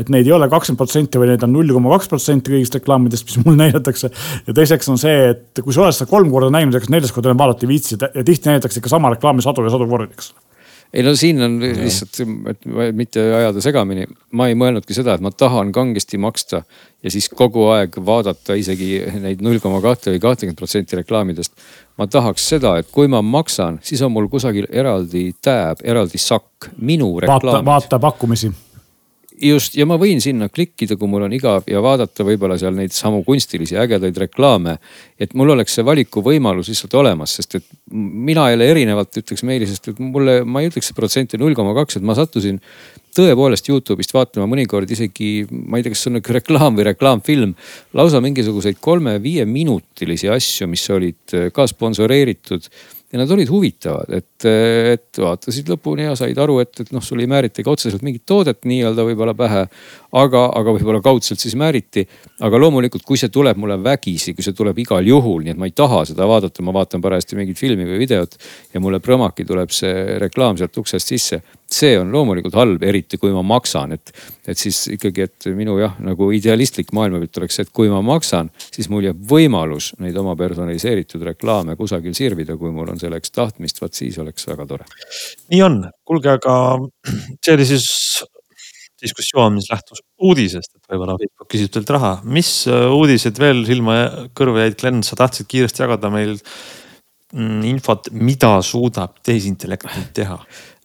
[0.00, 2.78] et neid ei ole kakskümmend protsenti või neid on on null koma kaks protsenti kõigist
[2.78, 4.12] reklaamidest, mis mul näidatakse.
[4.46, 7.28] ja teiseks on see, et kui sa oled seda kolm korda näinud, ega neljas kord
[7.28, 10.32] enam vaadata ei viitsi ja tihti näidatakse ikka sama reklaami sadu ja sadu kordi, eks
[10.92, 12.20] ei no siin on lihtsalt,
[12.50, 12.64] et
[12.96, 16.62] mitte ajada segamini, ma ei mõelnudki seda, et ma tahan kangesti maksta
[17.02, 21.54] ja siis kogu aeg vaadata isegi neid null koma kahte või kahtekümmet protsenti reklaamidest.
[21.98, 26.72] ma tahaks seda, et kui ma maksan, siis on mul kusagil eraldi tääb, eraldi sakk
[26.78, 27.52] minu reklaamid.
[27.52, 28.50] vaata, vaata pakkumisi
[29.42, 32.94] just ja ma võin sinna klikkida, kui mul on igav ja vaadata võib-olla seal neid
[32.94, 34.78] samu kunstilisi ägedaid reklaame.
[35.20, 39.98] et mul oleks see valikuvõimalus lihtsalt olemas, sest et mina jälle erinevalt ütleks Meelisest, et
[40.00, 42.60] mulle, ma ei ütleks, see protsent on null koma kaks, et ma sattusin
[43.16, 47.54] tõepoolest Youtube'ist vaatama mõnikord isegi, ma ei tea, kas see on nagu reklaam või reklaamfilm.
[47.98, 52.70] lausa mingisuguseid kolme-viie minutilisi asju, mis olid ka sponsoreeritud
[53.12, 57.22] ja nad olid huvitavad, et, et vaatasid lõpuni ja said aru, et, et noh, sul
[57.22, 59.66] ei määritagi otseselt mingit toodet nii-öelda võib-olla pähe.
[60.12, 62.06] aga, aga võib-olla kaudselt siis määriti.
[62.40, 65.68] aga loomulikult, kui see tuleb mulle vägisi, kui see tuleb igal juhul, nii et ma
[65.68, 68.36] ei taha seda vaadata, ma vaatan parajasti mingit filmi või videot.
[68.74, 73.30] ja mulle prõmaki tuleb see reklaam sealt uksest sisse see on loomulikult halb, eriti kui
[73.34, 74.12] ma maksan, et,
[74.48, 78.50] et siis ikkagi, et minu jah, nagu idealistlik maailmapilt oleks see, et kui ma maksan,
[78.74, 83.80] siis mul jääb võimalus neid oma personaliseeritud reklaame kusagil sirvida, kui mul on selleks tahtmist,
[83.82, 84.88] vot siis oleks väga tore.
[85.52, 86.56] nii on, kuulge, aga
[87.44, 87.88] see oli siis
[89.00, 92.18] diskussioon, mis lähtus uudisest, et võib-olla Facebook küsib teilt raha.
[92.24, 97.62] mis äh, uudised veel silma ja kõrva jäid, Glen, sa tahtsid kiiresti jagada meil mm,
[97.70, 100.38] infot, mida suudab tehisintellekt teha?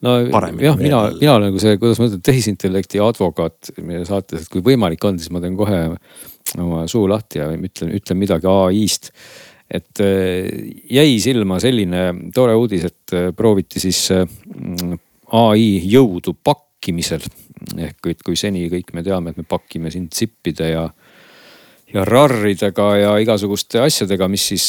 [0.06, 0.68] no paremini.
[0.68, 4.64] jah, mina, mina olen nagu see, kuidas ma ütlen, tehisintellekti advokaat meie saates, et kui
[4.66, 5.82] võimalik on, siis ma teen kohe
[6.62, 9.12] oma suu lahti ja ütlen, ütlen midagi ai-st.
[9.72, 10.45] Et äh,
[10.91, 14.26] jäi silma selline tore uudis, et äh, prooviti siis äh,
[15.34, 17.26] ai jõudu pakkimisel.
[17.82, 20.89] ehk et kui seni kõik me teame, et me pakime siin zippide ja
[21.95, 24.66] ja RAR-idega ja igasuguste asjadega, mis siis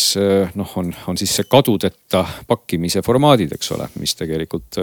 [0.54, 4.78] noh, on, on siis see kadudeta pakkimise formaadid, eks ole, mis tegelikult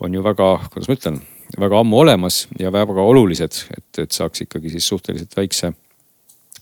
[0.00, 1.18] on ju väga, kuidas ma ütlen,
[1.60, 5.74] väga ammu olemas ja väga olulised, et, et saaks ikkagi siis suhteliselt väikse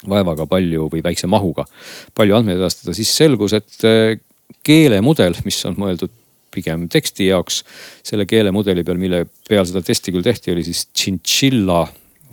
[0.08, 1.64] vaevaga palju või väikse mahuga
[2.14, 4.22] palju andmeid edastada, siis selgus, et
[4.64, 6.12] keelemudel, mis on mõeldud
[6.54, 7.62] pigem teksti jaoks.
[8.02, 11.86] selle keelemudeli peal, mille peal seda testi küll tehti, oli siis Chinchilla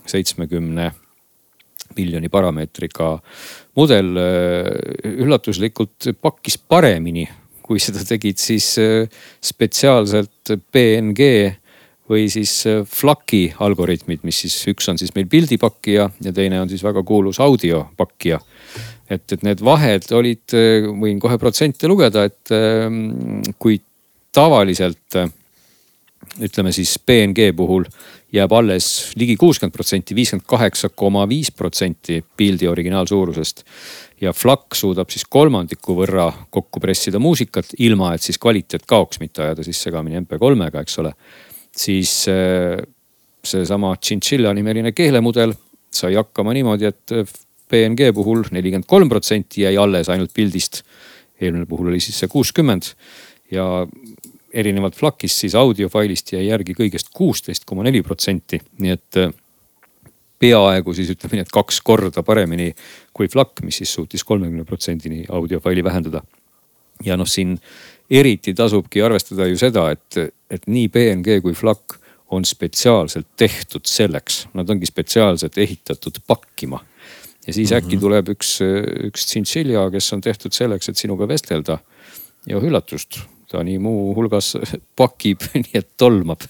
[0.07, 0.91] seitsmekümne
[1.95, 3.15] miljoni parameetriga
[3.77, 4.69] mudel äh,
[5.25, 7.27] üllatuslikult pakkis paremini,
[7.65, 9.05] kui seda tegid siis äh,
[9.43, 11.29] spetsiaalselt PNG
[12.09, 16.69] või siis äh, FLAC-i algoritmid, mis siis üks on siis meil pildipakkija ja teine on
[16.71, 18.39] siis väga kuulus audiopakkija.
[19.09, 20.57] et, et need vahed olid,
[21.01, 22.53] võin kohe protsente lugeda, et
[23.61, 23.77] kui
[24.33, 25.19] tavaliselt
[26.41, 27.85] ütleme siis PNG puhul
[28.35, 33.63] jääb alles ligi kuuskümmend protsenti, viiskümmend kaheksa koma viis protsenti pildi originaalsuurusest.
[34.21, 39.43] ja FLAC suudab siis kolmandiku võrra kokku pressida muusikat, ilma et siis kvaliteet kaoks, mitte
[39.43, 41.11] ajada siis segamini MP3-ga, eks ole.
[41.75, 42.79] Siis äh,
[43.45, 45.53] seesama Chinchilla nimeline keelemudel
[45.93, 47.13] sai hakkama niimoodi, et
[47.69, 50.83] PNG puhul nelikümmend kolm protsenti jäi alles ainult pildist.
[51.41, 52.93] eelmine puhul oli siis see kuuskümmend
[53.51, 53.87] ja
[54.53, 59.33] erinevalt FLAC-ist siis audiofailist jäi järgi kõigest kuusteist koma neli protsenti, nii et äh,
[60.39, 62.71] peaaegu siis ütleme nii, et kaks korda paremini
[63.15, 66.21] kui FLAC, mis siis suutis kolmekümne protsendini audiofaili vähendada.
[67.03, 67.57] ja noh, siin
[68.09, 71.99] eriti tasubki arvestada ju seda, et, et nii PNG kui FLAC
[72.33, 76.79] on spetsiaalselt tehtud selleks, nad ongi spetsiaalselt ehitatud pakkima.
[77.47, 77.85] ja siis mm -hmm.
[77.85, 78.59] äkki tuleb üks,
[79.07, 81.77] üks tšintšilja, kes on tehtud selleks, et sinuga vestelda.
[82.47, 83.19] ja üllatust,
[83.51, 84.57] ta nii muuhulgas
[84.99, 86.41] pakib, nii et tolmab.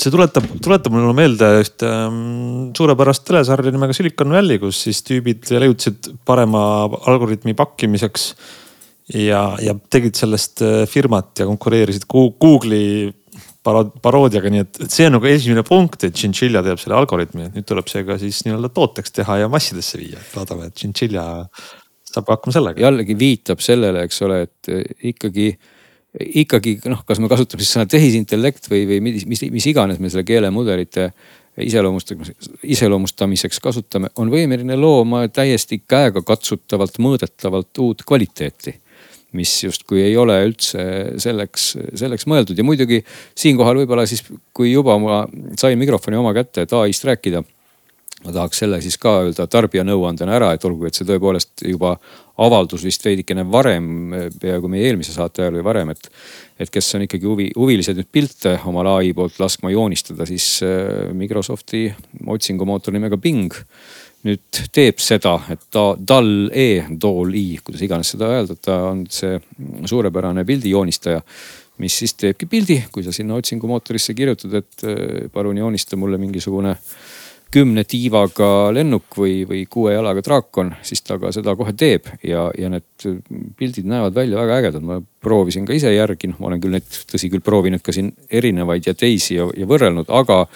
[0.00, 5.50] see tuletab, tuletab mulle meelde ühte ähm, suurepärast telesarja nimega Silicon Valley, kus siis tüübid
[5.50, 8.34] leiutasid parema algoritmi pakkimiseks.
[9.10, 13.10] Ja, ja tegid sellest äh, firmat ja konkureerisid Google'i
[13.62, 17.66] paroodiaga, nii et see on nagu esimene punkt, et Chinchilla teeb selle algoritmi, et nüüd
[17.68, 21.26] tuleb see ka siis nii-öelda tooteks teha ja massidesse viia, et loodame, et Chinchilla
[22.12, 22.82] saab hakkama sellega.
[22.82, 24.82] jällegi viitab sellele, eks ole, et äh,
[25.12, 25.52] ikkagi
[26.12, 30.10] ikkagi noh, kas me kasutame siis sõna tehisintellekt või, või mis, mis, mis iganes me
[30.12, 31.06] selle keelemudelite
[31.62, 38.76] iseloomustamiseks, iseloomustamiseks kasutame, on võimeline looma täiesti käegakatsutavalt, mõõdetavalt uut kvaliteeti.
[39.38, 40.84] Mis justkui ei ole üldse
[41.22, 43.00] selleks, selleks mõeldud ja muidugi
[43.38, 44.24] siinkohal võib-olla siis,
[44.54, 45.24] kui juba ma
[45.60, 47.42] sain mikrofoni oma kätte, et ai-st rääkida
[48.22, 51.96] ma tahaks selle siis ka öelda tarbijanõuandena ära, et olgu, et see tõepoolest juba
[52.42, 53.88] avaldus vist veidikene varem,
[54.40, 56.08] peaaegu meie eelmise saate ajal või varem, et.
[56.62, 61.10] et kes on ikkagi huvi, huvilised nüüd pilte omal ai poolt laskma joonistada, siis äh,
[61.16, 61.88] Microsofti
[62.30, 63.56] otsingumootor nimega Bing
[64.26, 66.68] nüüd teeb seda, et ta, DAL-E,
[67.02, 69.40] DAL-i, kuidas iganes seda öelda, ta on see
[69.90, 71.22] suurepärane pildijoonistaja
[71.82, 76.76] mis siis teebki pildi, kui sa sinna otsingumootorisse kirjutad, et äh, palun joonista mulle mingisugune
[77.52, 82.46] kümne tiivaga lennuk või, või kuue jalaga draakon, siis ta ka seda kohe teeb ja,
[82.56, 83.06] ja need
[83.58, 84.86] pildid näevad välja väga ägedad.
[84.88, 88.08] ma proovisin ka ise järgi, noh, ma olen küll neid, tõsi küll, proovinud ka siin
[88.30, 90.46] erinevaid ja teisi ja, ja võrrelnud, aga,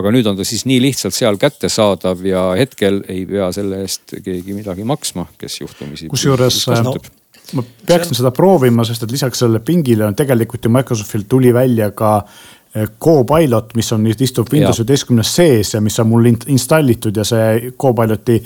[0.00, 4.16] aga nüüd on ta siis nii lihtsalt seal kättesaadav ja hetkel ei pea selle eest
[4.24, 6.10] keegi midagi maksma, kes juhtumisi.
[6.12, 6.94] kusjuures no,
[7.58, 11.90] ma peaksin seda proovima, sest et lisaks sellele pingile on tegelikult ju Microsoftil tuli välja
[11.96, 12.16] ka
[13.02, 18.36] Copilot, mis on, istub Windows üheteistkümnes sees ja mis on mul installitud ja see Copiloti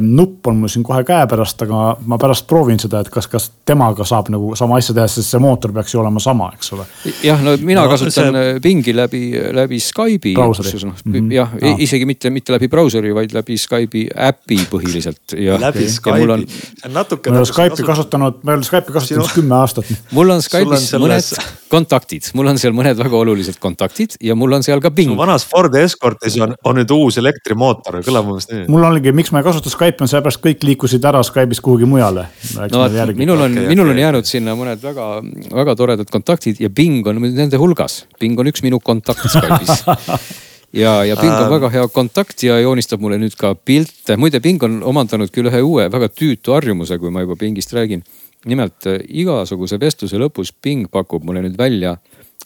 [0.00, 4.04] nupp on mul siin kohe käepärast, aga ma pärast proovin seda, et kas, kas temaga
[4.04, 6.84] saab nagu sama asja teha, sest see mootor peaks ju olema sama, eks ole.
[7.24, 8.58] jah, no mina no, kasutan see...
[8.62, 9.22] Pingi läbi,
[9.56, 10.34] läbi Skype'i.
[10.36, 11.32] noh mm -hmm.
[11.32, 15.60] jah ah., isegi mitte, mitte läbi brauseri, vaid läbi Skype'i äpi põhiliselt ja.
[15.60, 16.46] läbi Skype'i on...
[16.92, 17.30] natuke.
[17.30, 19.34] ma ei ole Skype'i kasutanud, ma ei ole Skype'i kasutanud Sinu...
[19.40, 19.84] kümme aastat.
[20.10, 21.32] mul on Skype'is selles...
[21.32, 25.14] mõned kontaktid, mul on seal mõned väga olulised kontaktid ja mul on seal ka Ping.
[25.16, 28.66] vanas Ford Escortis on, on nüüd uus elektrimootor, kõlab meelest nii.
[28.72, 32.26] mul oligi, miks ma ei kasuta Skype'i on sellepärast kõik liikusid ära Skype'ist kuhugi mujale.
[32.72, 33.94] no minul on okay,, minul okay.
[33.94, 35.08] on jäänud sinna mõned väga,
[35.54, 38.06] väga toredad kontaktid ja Bing on nende hulgas.
[38.20, 39.84] Bing on üks minu kontakt Skype'is
[40.82, 44.16] ja, ja Bing on väga hea kontakt ja joonistab mulle nüüd ka pilte.
[44.16, 48.02] muide, Bing on omandanud küll ühe uue väga tüütu harjumuse, kui ma juba Bingist räägin.
[48.44, 51.96] nimelt igasuguse vestluse lõpus Bing pakub mulle nüüd välja,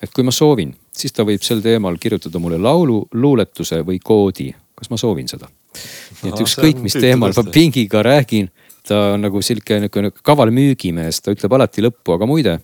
[0.02, 4.54] et kui ma soovin, siis ta võib sel teemal kirjutada mulle laulu, luuletuse või koodi.
[4.76, 5.48] kas ma soovin seda?
[6.22, 8.48] Nii et ükskõik, mis teemal ma Pingiga räägin,
[8.86, 12.58] ta on nagu sihuke niisugune kaval müügimees, ta ütleb alati lõppu, aga muide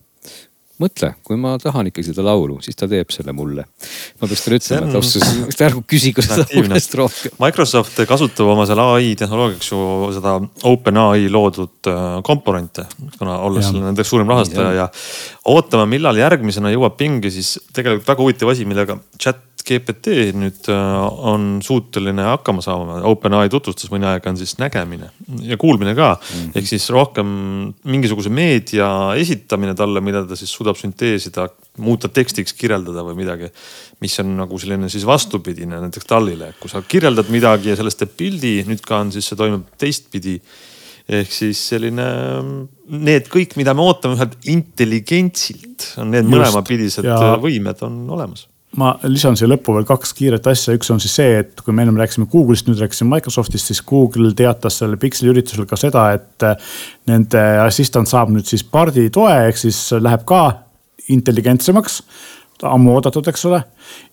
[0.82, 3.64] mõtle, kui ma tahan ikkagi seda laulu, siis ta teeb selle mulle.
[4.20, 7.36] ma peaks talle ütlema, et austus, ärgu küsigu seda mullest rohkem.
[7.42, 9.82] Microsoft kasutab oma selle ai tehnoloogiaks ju
[10.16, 10.36] seda
[10.68, 12.86] OpenAI loodud äh, komponente,
[13.18, 18.08] kuna olles selle nende suurim rahastaja ja, ja ootame, millal järgmisena jõuab pingi, siis tegelikult
[18.08, 23.00] väga huvitav asi, millega chat GPT nüüd äh, on suuteline hakkama saama.
[23.08, 25.10] OpenAI tutvustas mõni aeg on siis nägemine
[25.46, 26.58] ja kuulmine ka mm -hmm.
[26.58, 27.28] ehk siis rohkem
[27.84, 28.88] mingisuguse meedia
[29.18, 31.48] esitamine talle, mida ta siis suudab sünteesida,
[31.78, 33.50] muuta tekstiks, kirjeldada või midagi.
[34.00, 38.16] mis on nagu selline siis vastupidine näiteks tallile, kui sa kirjeldad midagi ja sellest teeb
[38.16, 40.40] pildi, nüüd ka on siis see toimub teistpidi
[41.08, 42.06] ehk siis selline,
[42.86, 47.06] need kõik, mida me ootame ühelt intelligentsilt, on need mõlemapidised
[47.42, 48.46] võimed on olemas
[48.80, 51.84] ma lisan siia lõppu veel kaks kiiret asja, üks on siis see, et kui me
[51.84, 56.46] ennem rääkisime Google'ist, nüüd rääkisime Microsoftist, siis Google teatas sellel Pixeli üritusel ka seda, et
[56.48, 56.76] äh,
[57.10, 60.44] nende assistant saab nüüd siis Bardi toe, ehk siis läheb ka
[61.12, 62.00] intelligentsemaks
[62.68, 63.62] ammu oodatud, eks ole.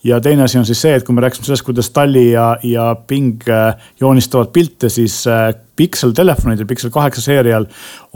[0.03, 2.91] ja teine asi on siis see, et kui me rääkisime sellest, kuidas Tali ja, ja
[3.07, 7.65] Bing äh, joonistavad pilte, siis äh, Pixel telefonidel, Pixel kaheksa seerial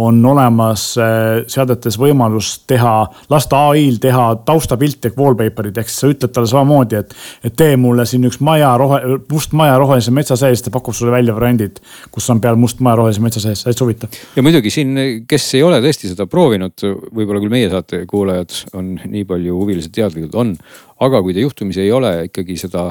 [0.03, 2.93] on olemas äh, seadetes võimalus teha,
[3.31, 7.13] lasta ai-l teha taustapilte ehk wallpaper'id, ehk siis sa ütled talle samamoodi, et.
[7.47, 8.99] et tee mulle siin üks maja rohe,
[9.31, 11.79] must maja rohelise metsa sees, ta pakub sulle välja variandid,
[12.11, 14.19] kus on peal must maja rohelise metsa sees, täitsa huvitav.
[14.35, 14.97] ja muidugi siin,
[15.29, 16.75] kes ei ole tõesti seda proovinud,
[17.13, 20.55] võib-olla küll meie saate kuulajad on nii palju huvilised teadlikud, on.
[21.03, 22.89] aga kui te juhtumisi ei ole ikkagi seda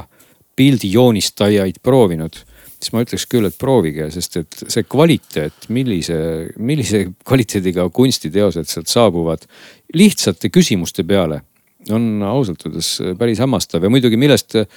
[0.57, 2.41] pildijoonistajaid proovinud
[2.83, 6.19] siis ma ütleks küll, et proovige, sest et see kvaliteet, millise,
[6.59, 9.47] millise kvaliteediga kunstiteosed sealt saabuvad
[9.95, 11.41] lihtsate küsimuste peale
[11.91, 14.67] on ausalt öeldes päris hämmastav ja muidugi, millest eh,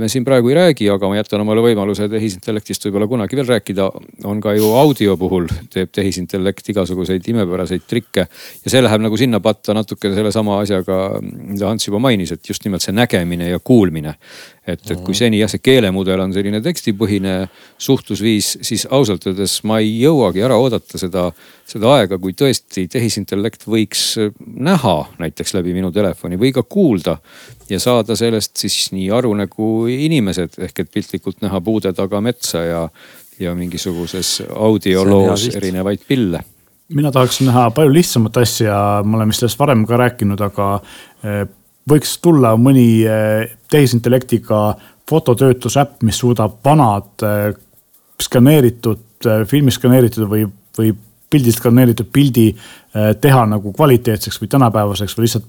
[0.00, 3.88] me siin praegu ei räägi, aga ma jätan omale võimaluse tehisintellektist võib-olla kunagi veel rääkida.
[4.24, 9.40] on ka ju audio puhul teeb tehisintellekt igasuguseid imepäraseid trikke ja see läheb nagu sinna
[9.40, 14.14] patta natuke sellesama asjaga, mida Ants juba mainis, et just nimelt see nägemine ja kuulmine.
[14.66, 17.34] Et, et kui seni jah, see keelemudel on selline tekstipõhine
[17.78, 21.28] suhtlusviis, siis ausalt öeldes ma ei jõuagi ära oodata seda,
[21.68, 27.18] seda aega, kui tõesti tehisintellekt võiks näha näiteks läbi minu telefoni telefoni või ka kuulda
[27.70, 32.64] ja saada sellest siis nii aru nagu inimesed ehk et piltlikult näha puude taga metsa
[32.64, 32.88] ja,
[33.40, 36.42] ja mingisuguses audioloos erinevaid pille.
[36.94, 40.80] Mina tahaks näha palju lihtsamat asja, me oleme sellest varem ka rääkinud, aga
[41.24, 41.46] eh,
[41.90, 44.60] võiks tulla mõni eh, tehisintellektiga
[45.08, 47.50] fototöötlusäpp, mis suudab vanad eh,
[48.22, 49.02] skaneeritud,
[49.48, 50.44] filmi skaneeritud või,
[50.78, 50.92] või
[51.34, 55.48] pildilt skaneeritud pildi äh, teha nagu kvaliteetseks või tänapäevaseks või lihtsalt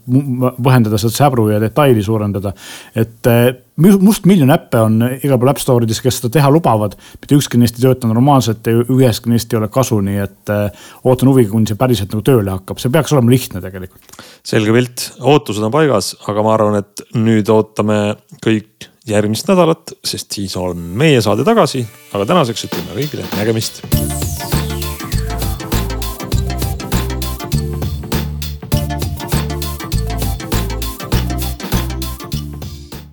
[0.65, 2.53] vahendada sealt säbru ja detaili suurendada.
[2.95, 6.95] et äh, mustmiljon äppe on igal pool App Store ides, kes seda teha lubavad.
[7.21, 10.89] mitte ükski neist ei tööta normaalselt ja üheski neist ei ole kasu, nii et äh,
[11.03, 14.19] ootan huviga, kuni see päriselt nagu tööle hakkab, see peaks olema lihtne tegelikult.
[14.43, 18.01] selge pilt, ootused on paigas, aga ma arvan, et nüüd ootame
[18.43, 21.85] kõik järgmist nädalat, sest siis on meie saade tagasi.
[22.13, 23.83] aga tänaseks ütleme kõigile nägemist